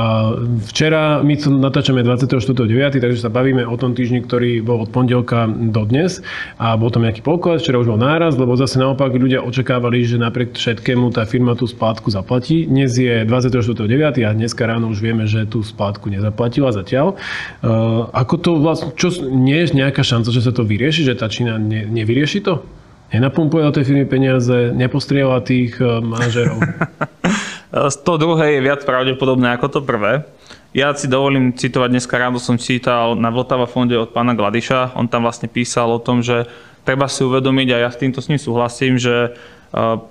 včera, 0.67 1.23
my 1.23 1.39
natáčame 1.63 2.03
24.9., 2.03 2.99
takže 2.99 3.23
sa 3.23 3.31
bavíme 3.31 3.63
o 3.63 3.79
tom 3.79 3.95
týždni, 3.95 4.27
ktorý 4.27 4.59
bol 4.59 4.83
od 4.83 4.91
pondelka 4.91 5.47
do 5.47 5.87
dnes 5.87 6.19
a 6.59 6.75
bol 6.75 6.91
tam 6.91 7.07
nejaký 7.07 7.23
pokles, 7.23 7.63
včera 7.63 7.79
už 7.79 7.95
bol 7.95 7.99
náraz, 7.99 8.35
lebo 8.35 8.59
zase 8.59 8.75
naopak 8.75 9.15
ľudia 9.15 9.39
očakávali, 9.39 10.03
že 10.03 10.19
napriek 10.19 10.59
všetkému 10.59 11.15
tá 11.15 11.23
firma 11.23 11.55
tú 11.55 11.63
splátku 11.63 12.11
zaplatí. 12.11 12.67
Dnes 12.67 12.91
je 12.91 13.23
24.9. 13.23 14.19
a 14.27 14.35
dneska 14.35 14.67
ráno 14.67 14.91
už 14.91 14.99
vieme, 14.99 15.23
že 15.23 15.47
tú 15.47 15.63
splátku 15.63 16.11
nezaplatila 16.11 16.75
zatiaľ. 16.75 17.15
Uh, 17.63 18.11
ako 18.11 18.35
to 18.35 18.51
vlastne, 18.59 18.91
čo, 18.99 19.15
nie 19.23 19.63
je 19.63 19.79
nejaká 19.79 20.03
šanca, 20.03 20.27
že 20.35 20.43
sa 20.43 20.51
to 20.51 20.67
vyrieši, 20.67 21.07
že 21.07 21.15
tá 21.15 21.31
Čína 21.31 21.55
ne, 21.55 21.87
nevyrieši 21.87 22.43
to? 22.43 22.67
Nenapumpuje 23.15 23.63
do 23.63 23.73
tej 23.79 23.87
firmy 23.87 24.05
peniaze, 24.05 24.75
nepostriela 24.75 25.39
tých 25.39 25.79
uh, 25.79 26.03
manažerov? 26.03 26.59
To 27.69 28.13
druhé 28.17 28.57
je 28.57 28.65
viac 28.65 28.81
pravdepodobné 28.81 29.53
ako 29.53 29.67
to 29.69 29.79
prvé. 29.85 30.25
Ja 30.73 30.89
si 30.93 31.05
dovolím 31.05 31.53
citovať, 31.53 31.89
dneska 31.93 32.17
ráno 32.17 32.41
som 32.41 32.57
čítal 32.57 33.13
na 33.13 33.29
Vltava 33.29 33.69
fonde 33.69 33.93
od 33.97 34.09
pána 34.09 34.33
Gladiša, 34.33 34.97
on 34.97 35.09
tam 35.09 35.25
vlastne 35.25 35.49
písal 35.49 35.89
o 35.89 36.01
tom, 36.01 36.25
že 36.25 36.49
treba 36.81 37.05
si 37.09 37.21
uvedomiť, 37.25 37.67
a 37.73 37.77
ja 37.85 37.89
s 37.89 38.01
týmto 38.01 38.21
s 38.21 38.29
ním 38.29 38.41
súhlasím, 38.41 38.97
že 38.97 39.37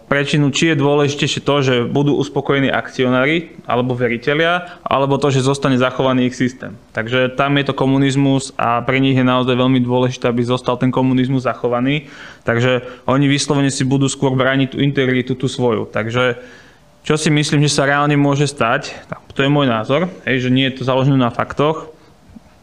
prečinu, 0.06 0.54
či 0.54 0.70
je 0.70 0.78
dôležitejšie 0.78 1.42
to, 1.42 1.54
že 1.66 1.74
budú 1.90 2.14
uspokojení 2.14 2.70
akcionári 2.70 3.58
alebo 3.66 3.98
veriteľia, 3.98 4.78
alebo 4.86 5.18
to, 5.18 5.34
že 5.34 5.42
zostane 5.42 5.74
zachovaný 5.74 6.30
ich 6.30 6.38
systém. 6.38 6.78
Takže 6.94 7.34
tam 7.34 7.58
je 7.58 7.66
to 7.66 7.74
komunizmus 7.74 8.54
a 8.54 8.78
pre 8.86 9.02
nich 9.02 9.18
je 9.18 9.26
naozaj 9.26 9.58
veľmi 9.58 9.82
dôležité, 9.82 10.30
aby 10.30 10.46
zostal 10.46 10.78
ten 10.78 10.94
komunizmus 10.94 11.42
zachovaný. 11.42 12.06
Takže 12.46 13.02
oni 13.10 13.26
vyslovene 13.26 13.74
si 13.74 13.82
budú 13.82 14.06
skôr 14.06 14.38
brániť 14.38 14.74
tú 14.74 14.78
integritu, 14.78 15.34
tú 15.34 15.50
svoju. 15.50 15.90
Takže 15.90 16.38
čo 17.02 17.14
si 17.16 17.30
myslím, 17.32 17.64
že 17.64 17.72
sa 17.72 17.88
reálne 17.88 18.16
môže 18.18 18.46
stať, 18.46 18.94
to 19.34 19.46
je 19.46 19.50
môj 19.50 19.70
názor, 19.70 20.10
hej, 20.26 20.48
že 20.48 20.50
nie 20.50 20.66
je 20.68 20.82
to 20.82 20.88
založené 20.88 21.14
na 21.14 21.30
faktoch, 21.30 21.94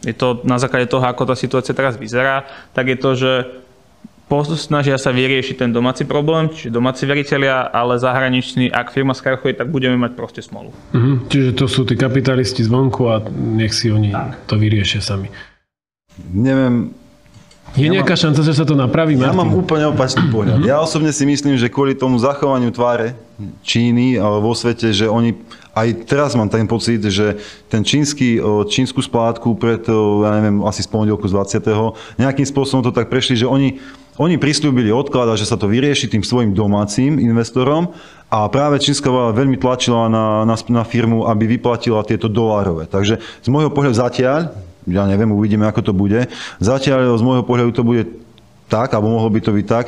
je 0.06 0.14
to 0.14 0.44
na 0.46 0.62
základe 0.62 0.86
toho, 0.92 1.02
ako 1.02 1.26
tá 1.26 1.36
situácia 1.36 1.74
teraz 1.74 1.98
vyzerá, 1.98 2.46
tak 2.76 2.94
je 2.94 2.98
to, 3.00 3.12
že 3.18 3.32
snažia 4.58 4.98
sa 4.98 5.14
vyriešiť 5.14 5.56
ten 5.66 5.72
domáci 5.72 6.04
problém, 6.04 6.50
čiže 6.50 6.74
domáci 6.74 7.06
veriteľia, 7.06 7.70
ale 7.70 8.02
zahraničný, 8.02 8.74
ak 8.74 8.90
firma 8.90 9.14
skrachuje, 9.14 9.54
tak 9.54 9.70
budeme 9.70 9.98
mať 10.02 10.18
proste 10.18 10.42
smolu. 10.42 10.74
Mhm, 10.94 11.30
čiže 11.30 11.50
to 11.54 11.66
sú 11.70 11.86
tí 11.86 11.94
kapitalisti 11.94 12.66
zvonku 12.66 13.06
a 13.06 13.22
nech 13.32 13.74
si 13.74 13.94
oni 13.94 14.12
tak. 14.12 14.50
to 14.50 14.58
vyriešia 14.58 15.02
sami. 15.02 15.30
Neviem, 16.34 16.96
je 17.76 17.88
ja 17.88 17.94
nejaká 18.00 18.16
mám, 18.16 18.24
šanca, 18.24 18.42
že 18.42 18.54
sa 18.56 18.64
to 18.64 18.76
napraví, 18.76 19.20
Martin? 19.20 19.32
Ja 19.32 19.36
mám 19.36 19.52
úplne 19.52 19.86
opačný 19.92 20.32
pohľad. 20.32 20.64
Mm-hmm. 20.64 20.72
Ja 20.72 20.80
osobne 20.80 21.12
si 21.12 21.28
myslím, 21.28 21.60
že 21.60 21.68
kvôli 21.68 21.96
tomu 21.96 22.16
zachovaniu 22.18 22.72
tváre 22.72 23.20
Číny 23.68 24.16
vo 24.16 24.56
svete, 24.56 24.96
že 24.96 25.12
oni 25.12 25.36
aj 25.76 26.08
teraz 26.08 26.40
mám 26.40 26.48
ten 26.48 26.64
pocit, 26.72 27.04
že 27.04 27.36
ten 27.68 27.84
čínsky, 27.84 28.40
čínsku 28.72 29.04
splátku 29.04 29.60
pred, 29.60 29.84
ja 30.24 30.32
neviem, 30.40 30.64
asi 30.64 30.80
z 30.80 30.88
pondelku 30.88 31.28
z 31.28 31.36
20. 31.60 32.16
nejakým 32.16 32.48
spôsobom 32.48 32.80
to 32.80 32.96
tak 32.96 33.12
prešli, 33.12 33.44
že 33.44 33.48
oni 33.48 33.76
oni 34.16 34.40
prislúbili 34.40 34.96
odklad 34.96 35.28
a 35.28 35.36
že 35.36 35.44
sa 35.44 35.60
to 35.60 35.68
vyrieši 35.68 36.08
tým 36.08 36.24
svojim 36.24 36.56
domácim 36.56 37.20
investorom 37.20 37.92
a 38.32 38.48
práve 38.48 38.80
čínska 38.80 39.12
vláda 39.12 39.36
veľmi 39.36 39.60
tlačila 39.60 40.08
na, 40.08 40.48
na, 40.48 40.56
na 40.56 40.84
firmu, 40.88 41.28
aby 41.28 41.60
vyplatila 41.60 42.08
tieto 42.08 42.32
dolárové. 42.32 42.88
Takže 42.88 43.20
z 43.20 43.48
môjho 43.52 43.76
pohľadu 43.76 44.00
zatiaľ, 44.00 44.56
ja 44.86 45.04
neviem, 45.10 45.34
uvidíme, 45.34 45.66
ako 45.66 45.92
to 45.92 45.94
bude, 45.94 46.30
zatiaľ 46.62 47.18
z 47.18 47.26
môjho 47.26 47.44
pohľadu 47.46 47.72
to 47.74 47.84
bude 47.86 48.04
tak, 48.66 48.94
alebo 48.94 49.14
mohlo 49.14 49.30
by 49.30 49.42
to 49.42 49.52
byť 49.54 49.66
tak, 49.66 49.86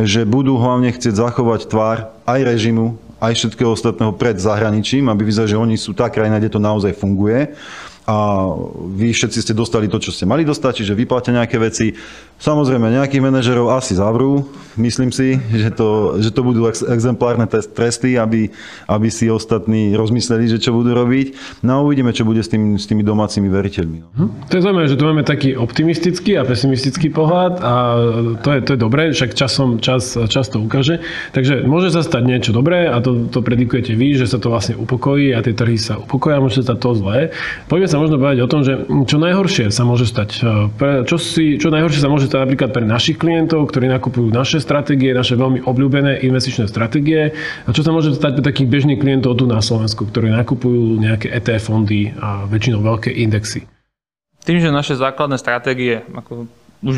že 0.00 0.24
budú 0.24 0.56
hlavne 0.56 0.88
chcieť 0.92 1.14
zachovať 1.20 1.68
tvár 1.68 2.12
aj 2.24 2.40
režimu, 2.40 2.96
aj 3.20 3.32
všetkého 3.36 3.72
ostatného 3.72 4.12
pred 4.16 4.36
zahraničím, 4.36 5.08
aby 5.08 5.24
vyzerali, 5.24 5.52
že 5.52 5.60
oni 5.60 5.76
sú 5.80 5.96
tá 5.96 6.12
krajina, 6.12 6.36
kde 6.36 6.52
to 6.52 6.60
naozaj 6.60 6.92
funguje 6.96 7.56
a 8.04 8.52
vy 8.92 9.16
všetci 9.16 9.38
ste 9.40 9.56
dostali 9.56 9.88
to, 9.88 9.96
čo 9.96 10.12
ste 10.12 10.28
mali 10.28 10.44
dostať, 10.44 10.84
čiže 10.84 10.92
vyplatia 10.92 11.32
nejaké 11.32 11.56
veci. 11.56 11.96
Samozrejme, 12.36 12.92
nejakých 12.92 13.24
manažerov 13.24 13.72
asi 13.72 13.96
zavrú, 13.96 14.44
myslím 14.76 15.08
si, 15.08 15.40
že 15.54 15.72
to, 15.72 16.20
že 16.20 16.28
to 16.34 16.44
budú 16.44 16.68
exemplárne 16.68 17.48
tresty, 17.48 18.20
aby, 18.20 18.52
aby 18.90 19.08
si 19.08 19.30
ostatní 19.32 19.96
rozmysleli, 19.96 20.52
že 20.52 20.60
čo 20.60 20.76
budú 20.76 20.92
robiť. 20.92 21.60
No 21.64 21.80
a 21.80 21.82
uvidíme, 21.86 22.12
čo 22.12 22.28
bude 22.28 22.44
s, 22.44 22.52
tým, 22.52 22.76
s 22.76 22.84
tými 22.84 23.00
domácimi 23.00 23.48
veriteľmi. 23.48 23.98
Hm. 24.20 24.30
To 24.50 24.52
je 24.52 24.62
zaujímavé, 24.62 24.86
že 24.92 24.98
tu 25.00 25.04
máme 25.08 25.24
taký 25.24 25.56
optimistický 25.56 26.36
a 26.36 26.44
pesimistický 26.44 27.08
pohľad 27.08 27.52
a 27.64 27.74
to 28.44 28.48
je, 28.52 28.60
to 28.66 28.70
je 28.76 28.78
dobré, 28.82 29.02
však 29.16 29.32
časom 29.32 29.80
čas, 29.80 30.18
čas 30.28 30.52
to 30.52 30.60
ukáže. 30.60 31.00
Takže 31.32 31.64
môže 31.64 31.94
sa 31.94 32.04
stať 32.04 32.22
niečo 32.28 32.52
dobré 32.52 32.84
a 32.90 33.00
to, 33.00 33.30
to 33.32 33.40
predikujete 33.40 33.96
vy, 33.96 34.20
že 34.20 34.28
sa 34.28 34.36
to 34.36 34.52
vlastne 34.52 34.76
upokojí 34.76 35.32
a 35.32 35.40
tie 35.40 35.56
trhy 35.56 35.80
sa 35.80 35.96
upokoja, 35.96 36.42
môže 36.42 36.60
sa 36.60 36.74
stať 36.74 36.78
to 36.82 36.90
zlé. 36.98 37.18
Poďme 37.70 37.88
sa 37.88 37.93
možno 38.00 38.16
povedať 38.16 38.40
o 38.42 38.50
tom, 38.50 38.64
že 38.64 38.86
čo 38.86 39.16
najhoršie 39.20 39.68
sa 39.68 39.84
môže 39.84 40.08
stať. 40.08 40.40
Čo, 41.04 41.16
si, 41.20 41.60
čo 41.60 41.68
najhoršie 41.68 42.00
sa 42.00 42.10
môže 42.10 42.26
stať 42.26 42.48
napríklad 42.48 42.70
pre 42.72 42.84
našich 42.88 43.20
klientov, 43.20 43.68
ktorí 43.68 43.92
nakupujú 43.92 44.32
naše 44.32 44.58
stratégie, 44.58 45.12
naše 45.12 45.36
veľmi 45.36 45.62
obľúbené 45.62 46.24
investičné 46.24 46.66
stratégie. 46.66 47.36
A 47.66 47.70
čo 47.76 47.84
sa 47.84 47.92
môže 47.92 48.16
stať 48.16 48.40
pre 48.40 48.44
takých 48.48 48.72
bežných 48.72 48.98
klientov 48.98 49.36
tu 49.36 49.44
na 49.44 49.60
Slovensku, 49.60 50.08
ktorí 50.08 50.32
nakupujú 50.32 50.98
nejaké 50.98 51.28
ETF 51.28 51.68
fondy 51.68 52.10
a 52.16 52.48
väčšinou 52.48 52.80
veľké 52.80 53.12
indexy? 53.12 53.68
Tým, 54.48 54.58
že 54.58 54.72
naše 54.72 54.96
základné 54.96 55.36
stratégie, 55.36 56.00
ako 56.16 56.48
už 56.80 56.96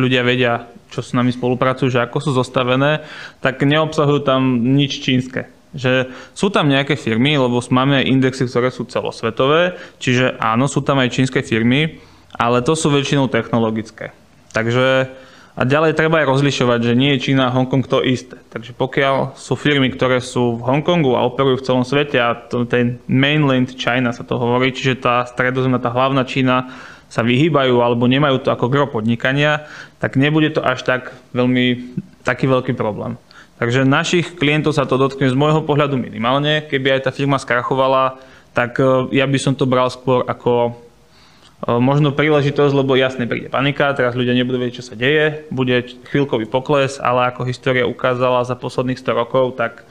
ľudia 0.00 0.24
vedia, 0.24 0.68
čo 0.88 1.04
s 1.04 1.12
nami 1.12 1.32
spolupracujú, 1.32 1.92
že 1.92 2.00
ako 2.00 2.18
sú 2.20 2.30
zostavené, 2.32 3.04
tak 3.44 3.60
neobsahujú 3.60 4.24
tam 4.24 4.64
nič 4.72 5.04
čínske 5.04 5.51
že 5.72 6.12
sú 6.36 6.52
tam 6.52 6.68
nejaké 6.68 6.96
firmy, 6.96 7.36
lebo 7.36 7.60
máme 7.72 8.04
indexy, 8.04 8.44
ktoré 8.44 8.68
sú 8.68 8.84
celosvetové, 8.84 9.80
čiže 9.96 10.36
áno, 10.36 10.68
sú 10.68 10.84
tam 10.84 11.00
aj 11.00 11.12
čínske 11.12 11.40
firmy, 11.40 12.00
ale 12.36 12.64
to 12.64 12.76
sú 12.76 12.92
väčšinou 12.92 13.28
technologické. 13.28 14.12
Takže 14.52 15.08
a 15.52 15.68
ďalej 15.68 15.92
treba 15.92 16.24
aj 16.24 16.32
rozlišovať, 16.32 16.80
že 16.80 16.96
nie 16.96 17.12
je 17.16 17.28
Čína 17.28 17.52
a 17.52 17.54
Hongkong 17.54 17.84
to 17.84 18.00
isté. 18.00 18.40
Takže 18.48 18.72
pokiaľ 18.72 19.36
sú 19.36 19.52
firmy, 19.52 19.92
ktoré 19.92 20.24
sú 20.24 20.56
v 20.56 20.64
Hongkongu 20.64 21.12
a 21.12 21.28
operujú 21.28 21.60
v 21.60 21.66
celom 21.68 21.84
svete 21.84 22.16
a 22.16 22.32
to, 22.32 22.64
ten 22.64 22.96
mainland 23.04 23.76
China 23.76 24.16
sa 24.16 24.24
to 24.24 24.40
hovorí, 24.40 24.72
čiže 24.72 25.04
tá 25.04 25.28
stredozemná, 25.28 25.76
tá 25.76 25.92
hlavná 25.92 26.24
Čína 26.24 26.72
sa 27.12 27.20
vyhýbajú 27.20 27.84
alebo 27.84 28.08
nemajú 28.08 28.40
to 28.40 28.48
ako 28.48 28.72
gro 28.72 28.88
podnikania, 28.88 29.68
tak 30.00 30.16
nebude 30.16 30.56
to 30.56 30.64
až 30.64 30.88
tak 30.88 31.12
veľmi 31.36 32.00
taký 32.24 32.48
veľký 32.48 32.72
problém. 32.72 33.20
Takže 33.62 33.86
našich 33.86 34.34
klientov 34.34 34.74
sa 34.74 34.90
to 34.90 34.98
dotkne 34.98 35.30
z 35.30 35.38
môjho 35.38 35.62
pohľadu 35.62 35.94
minimálne. 35.94 36.66
Keby 36.66 36.98
aj 36.98 37.06
tá 37.06 37.10
firma 37.14 37.38
skrachovala, 37.38 38.18
tak 38.50 38.74
e, 38.82 39.14
ja 39.14 39.22
by 39.22 39.38
som 39.38 39.54
to 39.54 39.70
bral 39.70 39.86
skôr 39.86 40.26
ako 40.26 40.50
e, 40.66 40.70
možno 41.78 42.10
príležitosť, 42.10 42.74
lebo 42.74 42.98
jasne 42.98 43.30
príde 43.30 43.46
panika, 43.46 43.94
teraz 43.94 44.18
ľudia 44.18 44.34
nebudú 44.34 44.58
vedieť, 44.58 44.82
čo 44.82 44.88
sa 44.90 44.98
deje, 44.98 45.46
bude 45.54 45.78
chvíľkový 46.10 46.50
pokles, 46.50 46.98
ale 46.98 47.30
ako 47.30 47.46
história 47.46 47.86
ukázala 47.86 48.42
za 48.42 48.58
posledných 48.58 48.98
100 48.98 49.14
rokov, 49.14 49.54
tak 49.54 49.86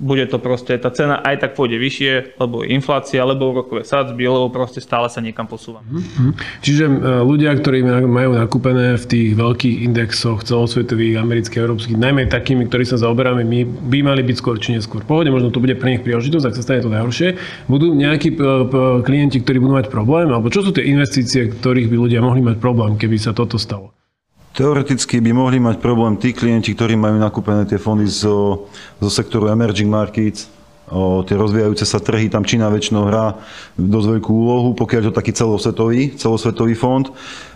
bude 0.00 0.24
to 0.26 0.40
proste, 0.40 0.72
tá 0.80 0.88
cena 0.88 1.20
aj 1.20 1.44
tak 1.44 1.50
pôjde 1.52 1.76
vyššie, 1.76 2.40
lebo 2.40 2.64
inflácia, 2.64 3.20
lebo 3.20 3.52
úrokové 3.52 3.84
sadzby, 3.84 4.24
lebo 4.24 4.48
proste 4.48 4.80
stále 4.80 5.12
sa 5.12 5.20
niekam 5.20 5.44
posúva. 5.44 5.84
Mm-hmm. 5.84 6.30
Čiže 6.64 6.84
e, 6.88 6.92
ľudia, 7.20 7.52
ktorí 7.60 7.84
majú 8.08 8.40
nakúpené 8.40 8.96
v 8.96 9.04
tých 9.04 9.28
veľkých 9.36 9.76
indexoch 9.84 10.40
celosvetových, 10.42 11.20
amerických, 11.20 11.60
európskych, 11.60 12.00
najmä 12.00 12.32
takými, 12.32 12.66
ktorí 12.72 12.88
sa 12.88 12.96
zaoberáme, 12.96 13.44
my 13.44 13.68
by 13.68 14.00
mali 14.00 14.24
byť 14.24 14.36
skôr 14.40 14.56
či 14.56 14.72
neskôr. 14.72 15.04
Pôvodne 15.04 15.30
možno 15.30 15.52
to 15.52 15.60
bude 15.60 15.76
pre 15.76 15.92
nich 15.94 16.02
príležitosť, 16.02 16.48
ak 16.48 16.56
sa 16.56 16.64
stane 16.64 16.80
to 16.80 16.88
najhoršie. 16.88 17.36
Budú 17.68 17.92
nejakí 17.92 18.32
e, 18.32 18.36
klienti, 19.04 19.44
ktorí 19.44 19.60
budú 19.60 19.76
mať 19.76 19.92
problém, 19.92 20.32
alebo 20.32 20.48
čo 20.48 20.64
sú 20.64 20.72
tie 20.72 20.88
investície, 20.88 21.52
ktorých 21.52 21.92
by 21.92 21.96
ľudia 22.08 22.24
mohli 22.24 22.40
mať 22.40 22.56
problém, 22.56 22.96
keby 22.96 23.20
sa 23.20 23.36
toto 23.36 23.60
stalo? 23.60 23.99
Teoreticky 24.60 25.24
by 25.24 25.32
mohli 25.32 25.56
mať 25.56 25.80
problém 25.80 26.20
tí 26.20 26.36
klienti, 26.36 26.76
ktorí 26.76 26.92
majú 26.92 27.16
nakúpené 27.16 27.64
tie 27.64 27.80
fondy 27.80 28.04
zo, 28.04 28.68
zo 29.00 29.08
sektoru 29.08 29.48
emerging 29.48 29.88
markets, 29.88 30.52
o 30.92 31.24
tie 31.24 31.32
rozvíjajúce 31.32 31.88
sa 31.88 31.96
trhy, 31.96 32.28
tam 32.28 32.44
Čína 32.44 32.68
väčšinou 32.68 33.08
hrá 33.08 33.40
dosť 33.80 34.20
veľkú 34.20 34.28
úlohu, 34.28 34.76
pokiaľ 34.76 35.08
to 35.08 35.12
taký 35.16 35.32
celosvetový, 35.32 36.12
celosvetový 36.12 36.76
fond. 36.76 37.08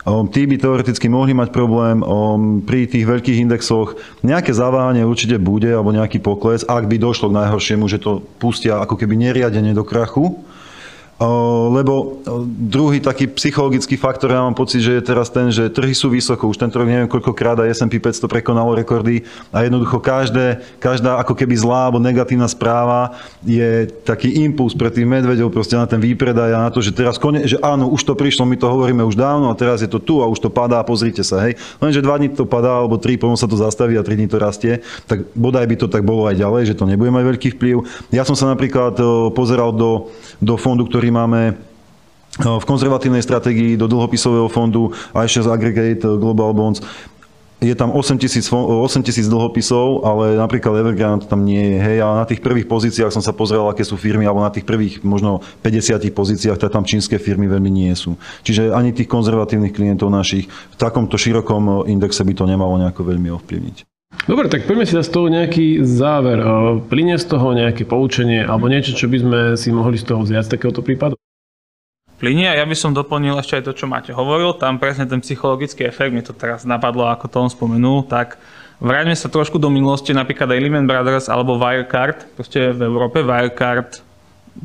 O, 0.09 0.25
tí 0.33 0.49
by 0.49 0.57
teoreticky 0.57 1.13
mohli 1.13 1.37
mať 1.37 1.53
problém 1.53 2.01
o, 2.01 2.41
pri 2.65 2.89
tých 2.89 3.05
veľkých 3.05 3.37
indexoch. 3.37 4.01
Nejaké 4.25 4.57
zaváhanie 4.57 5.05
určite 5.05 5.37
bude, 5.37 5.69
alebo 5.69 5.93
nejaký 5.93 6.25
pokles, 6.25 6.65
ak 6.65 6.89
by 6.89 6.97
došlo 6.97 7.29
k 7.29 7.37
najhoršiemu, 7.37 7.85
že 7.85 8.01
to 8.01 8.25
pustia 8.41 8.81
ako 8.81 8.97
keby 8.97 9.13
neriadenie 9.13 9.77
do 9.77 9.85
krachu 9.85 10.41
lebo 11.71 12.19
druhý 12.47 12.99
taký 12.99 13.31
psychologický 13.31 13.95
faktor, 13.95 14.35
ja 14.35 14.43
mám 14.43 14.59
pocit, 14.59 14.83
že 14.83 14.99
je 14.99 15.03
teraz 15.03 15.31
ten, 15.31 15.47
že 15.55 15.71
trhy 15.71 15.95
sú 15.95 16.11
vysoko, 16.11 16.51
už 16.51 16.59
tento 16.59 16.75
rok 16.75 16.91
neviem 16.91 17.07
koľkokrát 17.07 17.63
aj 17.63 17.71
S&P 17.71 18.03
500 18.03 18.27
prekonalo 18.27 18.75
rekordy 18.75 19.23
a 19.55 19.63
jednoducho 19.63 20.03
každé, 20.03 20.59
každá 20.83 21.23
ako 21.23 21.39
keby 21.39 21.55
zlá 21.55 21.87
alebo 21.87 22.03
negatívna 22.03 22.51
správa 22.51 23.15
je 23.47 23.87
taký 24.03 24.43
impuls 24.43 24.75
pre 24.75 24.91
tých 24.91 25.07
medvedov 25.07 25.55
proste 25.55 25.79
na 25.79 25.87
ten 25.87 26.03
výpredaj 26.03 26.51
a 26.51 26.67
na 26.67 26.71
to, 26.75 26.83
že 26.83 26.91
teraz 26.91 27.15
kone, 27.15 27.47
že 27.47 27.63
áno, 27.63 27.87
už 27.95 28.03
to 28.03 28.19
prišlo, 28.19 28.43
my 28.43 28.59
to 28.59 28.67
hovoríme 28.67 29.07
už 29.07 29.15
dávno 29.15 29.49
a 29.51 29.59
teraz 29.59 29.87
je 29.87 29.91
to 29.91 30.03
tu 30.03 30.19
a 30.19 30.27
už 30.27 30.43
to 30.43 30.51
padá, 30.51 30.83
pozrite 30.83 31.23
sa, 31.23 31.47
hej. 31.47 31.55
Lenže 31.79 32.03
dva 32.03 32.19
dní 32.19 32.35
to 32.35 32.43
padá, 32.43 32.83
alebo 32.83 32.99
tri, 32.99 33.15
potom 33.15 33.39
sa 33.39 33.47
to 33.47 33.55
zastaví 33.55 33.95
a 33.95 34.03
tri 34.03 34.19
dní 34.19 34.27
to 34.27 34.43
rastie, 34.43 34.83
tak 35.07 35.31
bodaj 35.39 35.67
by 35.71 35.77
to 35.79 35.87
tak 35.87 36.03
bolo 36.03 36.27
aj 36.27 36.37
ďalej, 36.43 36.75
že 36.75 36.79
to 36.79 36.91
nebude 36.91 37.15
mať 37.15 37.25
veľký 37.25 37.49
vplyv. 37.55 37.77
Ja 38.11 38.27
som 38.27 38.35
sa 38.35 38.51
napríklad 38.51 38.99
pozeral 39.33 39.71
do, 39.71 40.11
do 40.43 40.59
fondu, 40.59 40.85
ktorý 40.89 41.04
máme 41.11 41.57
v 42.35 42.65
konzervatívnej 42.67 43.23
stratégii 43.23 43.79
do 43.79 43.87
dlhopisového 43.87 44.51
fondu 44.51 44.91
iShares 45.15 45.47
Aggregate 45.47 46.03
Global 46.19 46.51
Bonds 46.51 46.83
je 47.65 47.75
tam 47.75 47.97
8 47.97 48.21
tisíc, 48.21 48.45
8 48.53 49.01
tisíc 49.01 49.25
dlhopisov, 49.25 50.05
ale 50.05 50.37
napríklad 50.37 50.85
Evergrande 50.85 51.25
tam 51.25 51.49
nie 51.49 51.75
je. 51.75 51.77
Hej, 51.81 51.97
a 52.05 52.21
na 52.21 52.27
tých 52.29 52.45
prvých 52.45 52.69
pozíciách 52.69 53.09
som 53.09 53.25
sa 53.25 53.33
pozrel, 53.33 53.65
aké 53.65 53.81
sú 53.87 53.97
firmy, 53.97 54.29
alebo 54.29 54.45
na 54.45 54.53
tých 54.53 54.69
prvých 54.69 55.01
možno 55.01 55.41
50 55.65 56.05
pozíciách, 56.13 56.61
tak 56.61 56.75
tam 56.75 56.85
čínske 56.85 57.17
firmy 57.17 57.49
veľmi 57.49 57.73
nie 57.73 57.93
sú. 57.97 58.21
Čiže 58.45 58.77
ani 58.77 58.93
tých 58.93 59.09
konzervatívnych 59.09 59.73
klientov 59.73 60.13
našich 60.13 60.51
v 60.51 60.77
takomto 60.77 61.17
širokom 61.17 61.89
indexe 61.89 62.21
by 62.21 62.35
to 62.37 62.45
nemalo 62.45 62.77
nejako 62.77 63.07
veľmi 63.07 63.33
ovplyvniť. 63.33 63.94
Dobre, 64.25 64.49
tak 64.49 64.65
poďme 64.65 64.89
si 64.89 64.97
z 64.97 65.11
toho 65.13 65.29
nejaký 65.29 65.85
záver. 65.85 66.41
Plyne 66.89 67.21
z 67.21 67.27
toho 67.29 67.53
nejaké 67.53 67.85
poučenie 67.85 68.41
alebo 68.41 68.73
niečo, 68.73 68.97
čo 68.97 69.07
by 69.11 69.19
sme 69.21 69.39
si 69.61 69.69
mohli 69.69 70.01
z 70.01 70.09
toho 70.09 70.25
vziať 70.25 70.45
z 70.49 70.53
takéhoto 70.57 70.81
prípadu? 70.81 71.15
plynie. 72.25 72.49
A 72.49 72.57
ja 72.57 72.65
by 72.65 72.73
som 72.73 72.97
doplnil 72.97 73.37
ešte 73.37 73.61
aj 73.61 73.65
to, 73.69 73.73
čo 73.77 73.85
máte 73.85 74.09
hovoril. 74.17 74.57
Tam 74.57 74.81
presne 74.81 75.05
ten 75.05 75.21
psychologický 75.21 75.85
efekt, 75.85 76.17
mi 76.17 76.25
to 76.25 76.33
teraz 76.33 76.65
napadlo, 76.65 77.05
ako 77.13 77.29
to 77.29 77.37
on 77.37 77.51
spomenul, 77.53 78.09
tak 78.09 78.41
vráťme 78.81 79.13
sa 79.13 79.29
trošku 79.29 79.61
do 79.61 79.69
minulosti, 79.69 80.17
napríklad 80.17 80.49
aj 80.49 80.61
Lehman 80.65 80.89
Brothers 80.89 81.29
alebo 81.29 81.61
Wirecard, 81.61 82.25
proste 82.33 82.73
v 82.73 82.81
Európe 82.81 83.21
Wirecard 83.21 84.01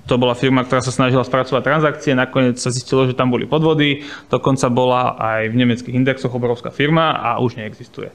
to 0.06 0.22
bola 0.22 0.38
firma, 0.38 0.62
ktorá 0.62 0.86
sa 0.86 0.94
snažila 0.94 1.26
spracovať 1.26 1.66
transakcie, 1.66 2.14
nakoniec 2.14 2.62
sa 2.62 2.70
zistilo, 2.70 3.10
že 3.10 3.18
tam 3.18 3.34
boli 3.34 3.50
podvody, 3.50 4.06
dokonca 4.30 4.70
bola 4.70 5.18
aj 5.18 5.50
v 5.50 5.56
nemeckých 5.60 5.98
indexoch 5.98 6.30
obrovská 6.30 6.70
firma 6.70 7.18
a 7.18 7.42
už 7.42 7.58
neexistuje. 7.58 8.14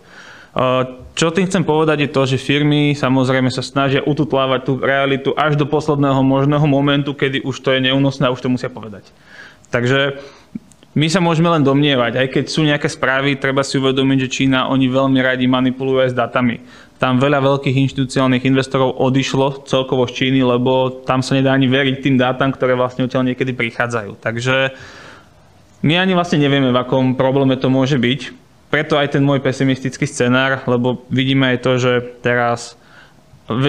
Čo 1.15 1.35
tým 1.35 1.51
chcem 1.51 1.67
povedať 1.67 2.07
je 2.07 2.15
to, 2.15 2.23
že 2.31 2.39
firmy 2.39 2.95
samozrejme 2.95 3.51
sa 3.51 3.63
snažia 3.63 4.07
ututlávať 4.07 4.61
tú 4.63 4.73
realitu 4.79 5.35
až 5.35 5.59
do 5.59 5.67
posledného 5.67 6.23
možného 6.23 6.63
momentu, 6.67 7.11
kedy 7.11 7.43
už 7.43 7.59
to 7.59 7.75
je 7.75 7.83
neúnosné 7.83 8.31
a 8.31 8.35
už 8.35 8.43
to 8.43 8.51
musia 8.51 8.71
povedať. 8.71 9.03
Takže 9.75 10.23
my 10.95 11.11
sa 11.11 11.19
môžeme 11.19 11.51
len 11.51 11.67
domnievať, 11.67 12.23
aj 12.23 12.29
keď 12.31 12.45
sú 12.47 12.63
nejaké 12.63 12.87
správy, 12.87 13.35
treba 13.35 13.67
si 13.67 13.83
uvedomiť, 13.83 14.19
že 14.27 14.29
Čína, 14.31 14.71
oni 14.71 14.87
veľmi 14.87 15.19
radi 15.19 15.51
manipulujú 15.51 16.07
aj 16.07 16.15
s 16.15 16.19
datami. 16.19 16.63
Tam 17.03 17.19
veľa 17.19 17.43
veľkých 17.43 17.75
inštitucionálnych 17.75 18.47
investorov 18.47 19.03
odišlo 19.03 19.67
celkovo 19.67 20.07
z 20.07 20.23
Číny, 20.23 20.47
lebo 20.47 21.03
tam 21.03 21.19
sa 21.19 21.35
nedá 21.35 21.51
ani 21.51 21.67
veriť 21.67 21.99
tým 21.99 22.15
dátam, 22.15 22.55
ktoré 22.55 22.79
vlastne 22.79 23.11
odtiaľ 23.11 23.27
niekedy 23.27 23.59
prichádzajú. 23.59 24.23
Takže 24.23 24.71
my 25.83 25.99
ani 25.99 26.15
vlastne 26.15 26.39
nevieme, 26.39 26.71
v 26.71 26.79
akom 26.79 27.19
probléme 27.19 27.59
to 27.59 27.67
môže 27.67 27.99
byť 27.99 28.44
preto 28.75 28.99
aj 28.99 29.15
ten 29.15 29.23
môj 29.23 29.39
pesimistický 29.39 30.03
scenár, 30.03 30.67
lebo 30.67 31.07
vidíme 31.07 31.55
aj 31.55 31.59
to, 31.63 31.79
že 31.79 31.93
teraz 32.27 32.75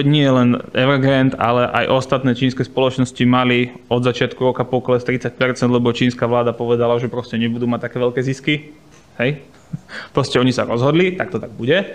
nie 0.02 0.26
len 0.26 0.58
Evergrande, 0.74 1.38
ale 1.38 1.70
aj 1.70 1.94
ostatné 1.94 2.34
čínske 2.34 2.66
spoločnosti 2.66 3.22
mali 3.22 3.70
od 3.86 4.02
začiatku 4.02 4.42
roka 4.42 4.66
pokles 4.66 5.06
30%, 5.06 5.30
lebo 5.70 5.94
čínska 5.94 6.26
vláda 6.26 6.50
povedala, 6.50 6.98
že 6.98 7.06
proste 7.06 7.38
nebudú 7.38 7.70
mať 7.70 7.86
také 7.86 8.02
veľké 8.02 8.20
zisky. 8.26 8.74
Hej? 9.22 9.46
Proste 10.16 10.42
oni 10.42 10.50
sa 10.50 10.66
rozhodli, 10.66 11.14
tak 11.14 11.30
to 11.30 11.38
tak 11.38 11.54
bude. 11.54 11.94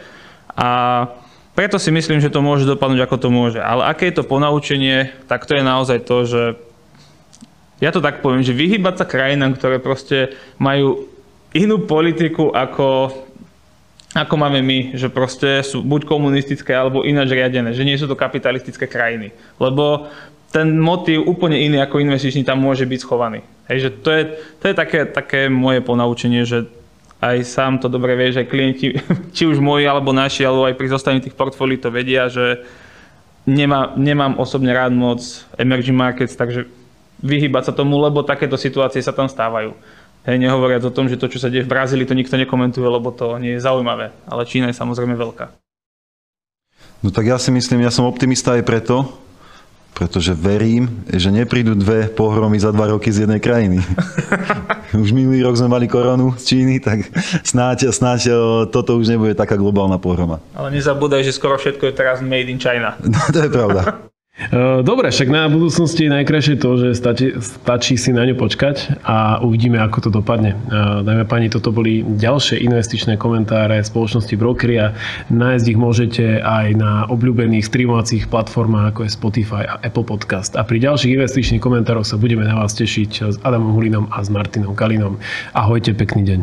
A 0.55 0.69
preto 1.51 1.75
si 1.83 1.91
myslím, 1.91 2.23
že 2.23 2.31
to 2.31 2.39
môže 2.39 2.63
dopadnúť, 2.63 3.03
ako 3.03 3.17
to 3.19 3.27
môže. 3.27 3.59
Ale 3.59 3.91
aké 3.91 4.07
je 4.07 4.23
to 4.23 4.29
ponaučenie, 4.29 5.11
tak 5.27 5.43
to 5.43 5.59
je 5.59 5.63
naozaj 5.67 5.99
to, 6.07 6.23
že 6.23 6.43
ja 7.83 7.91
to 7.91 7.99
tak 7.99 8.23
poviem, 8.23 8.45
že 8.45 8.55
vyhybať 8.55 9.03
sa 9.03 9.05
krajinám, 9.09 9.57
ktoré 9.57 9.81
proste 9.81 10.37
majú 10.61 11.10
inú 11.51 11.83
politiku 11.83 12.51
ako, 12.51 13.11
ako 14.15 14.33
máme 14.35 14.63
my, 14.63 14.79
že 14.95 15.11
proste 15.11 15.63
sú 15.63 15.83
buď 15.83 16.07
komunistické 16.07 16.71
alebo 16.75 17.03
ináč 17.03 17.35
riadené, 17.35 17.75
že 17.75 17.87
nie 17.87 17.99
sú 17.99 18.07
to 18.07 18.19
kapitalistické 18.19 18.87
krajiny. 18.87 19.35
Lebo 19.59 20.07
ten 20.51 20.75
motív 20.75 21.23
úplne 21.27 21.55
iný 21.55 21.79
ako 21.79 22.03
investičný 22.03 22.43
tam 22.43 22.59
môže 22.59 22.83
byť 22.83 22.99
schovaný. 22.99 23.39
Hej, 23.71 23.87
že 23.87 23.89
to 24.03 24.09
je, 24.11 24.23
to 24.59 24.65
je 24.67 24.75
také, 24.75 24.99
také 25.07 25.39
moje 25.47 25.79
ponaučenie, 25.79 26.43
že 26.43 26.67
aj 27.23 27.37
sám 27.47 27.79
to 27.79 27.87
dobre 27.87 28.17
vie, 28.19 28.35
že 28.35 28.49
klienti, 28.49 28.99
či 29.35 29.47
už 29.47 29.63
moji 29.63 29.87
alebo 29.87 30.11
naši, 30.11 30.43
alebo 30.43 30.67
aj 30.67 30.75
pri 30.75 30.87
zostaní 30.91 31.19
tých 31.23 31.37
portfólií 31.37 31.79
to 31.79 31.87
vedia, 31.87 32.27
že 32.27 32.67
nemá, 33.47 33.95
nemám 33.95 34.41
osobne 34.41 34.75
rád 34.75 34.91
moc 34.91 35.23
emerging 35.55 35.95
markets, 35.95 36.35
takže 36.35 36.67
vyhybať 37.21 37.71
sa 37.71 37.73
tomu, 37.77 38.01
lebo 38.01 38.25
takéto 38.25 38.57
situácie 38.57 38.99
sa 38.99 39.13
tam 39.13 39.29
stávajú. 39.29 39.77
Hej, 40.21 40.37
nehovoriac 40.37 40.85
o 40.85 40.93
tom, 40.93 41.09
že 41.09 41.17
to, 41.17 41.25
čo 41.25 41.41
sa 41.41 41.49
deje 41.49 41.65
v 41.65 41.73
Brazílii, 41.73 42.05
to 42.05 42.13
nikto 42.13 42.37
nekomentuje, 42.37 42.85
lebo 42.85 43.09
to 43.09 43.41
nie 43.41 43.57
je 43.57 43.65
zaujímavé. 43.65 44.13
Ale 44.29 44.45
Čína 44.45 44.69
je 44.69 44.77
samozrejme 44.77 45.17
veľká. 45.17 45.49
No 47.01 47.09
tak 47.09 47.25
ja 47.25 47.41
si 47.41 47.49
myslím, 47.49 47.81
ja 47.81 47.89
som 47.89 48.05
optimista 48.05 48.53
aj 48.53 48.61
preto, 48.61 49.09
pretože 49.97 50.37
verím, 50.37 51.01
že 51.09 51.33
neprídu 51.33 51.73
dve 51.73 52.05
pohromy 52.05 52.61
za 52.61 52.69
dva 52.69 52.93
roky 52.93 53.09
z 53.09 53.25
jednej 53.25 53.41
krajiny. 53.41 53.81
už 55.01 55.09
minulý 55.09 55.41
rok 55.41 55.57
sme 55.57 55.73
mali 55.73 55.89
koronu 55.89 56.37
z 56.37 56.53
Číny, 56.53 56.77
tak 56.77 57.09
snáď, 57.41 57.89
snáď 57.89 58.29
toto 58.69 59.01
už 59.01 59.09
nebude 59.09 59.33
taká 59.33 59.57
globálna 59.57 59.97
pohroma. 59.97 60.37
Ale 60.53 60.69
nezabúdaj, 60.69 61.25
že 61.25 61.33
skoro 61.33 61.57
všetko 61.57 61.89
je 61.89 61.93
teraz 61.97 62.21
made 62.21 62.45
in 62.45 62.61
China. 62.61 62.93
No 63.01 63.17
to 63.33 63.41
je 63.41 63.49
pravda. 63.49 63.81
Eh, 64.41 64.81
dobre, 64.81 65.13
však 65.13 65.29
na 65.29 65.45
budúcnosti 65.45 66.09
je 66.09 66.15
najkrajšie 66.17 66.55
to, 66.57 66.69
že 66.81 66.87
stačí, 66.97 67.27
stačí 67.37 67.93
si 67.93 68.09
na 68.09 68.25
ňu 68.25 68.33
počkať 68.41 69.05
a 69.05 69.37
uvidíme, 69.45 69.77
ako 69.77 69.97
to 70.01 70.09
dopadne. 70.09 70.57
Eh, 70.57 71.05
Dajme 71.05 71.29
pani, 71.29 71.45
toto 71.53 71.69
boli 71.69 72.01
ďalšie 72.01 72.57
investičné 72.65 73.21
komentáre 73.21 73.77
spoločnosti 73.85 74.33
Brokery 74.33 74.75
a 74.81 74.97
nájsť 75.29 75.65
ich 75.69 75.77
môžete 75.77 76.25
aj 76.41 76.67
na 76.73 77.05
obľúbených 77.13 77.69
streamovacích 77.69 78.33
platformách 78.33 78.97
ako 78.97 78.99
je 79.05 79.11
Spotify 79.13 79.63
a 79.69 79.77
Apple 79.85 80.07
Podcast. 80.07 80.57
A 80.57 80.65
pri 80.65 80.81
ďalších 80.81 81.13
investičných 81.13 81.61
komentároch 81.61 82.07
sa 82.07 82.17
budeme 82.17 82.41
na 82.41 82.57
vás 82.57 82.73
tešiť 82.73 83.11
s 83.21 83.35
Adamom 83.45 83.77
Hulinom 83.77 84.09
a 84.09 84.25
s 84.25 84.33
Martinom 84.33 84.73
Kalinom. 84.73 85.21
Ahojte, 85.53 85.93
pekný 85.93 86.25
deň. 86.25 86.39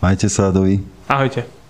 Majte 0.00 0.32
sa, 0.32 0.48
dovi. 0.48 0.80
Ahojte. 1.08 1.63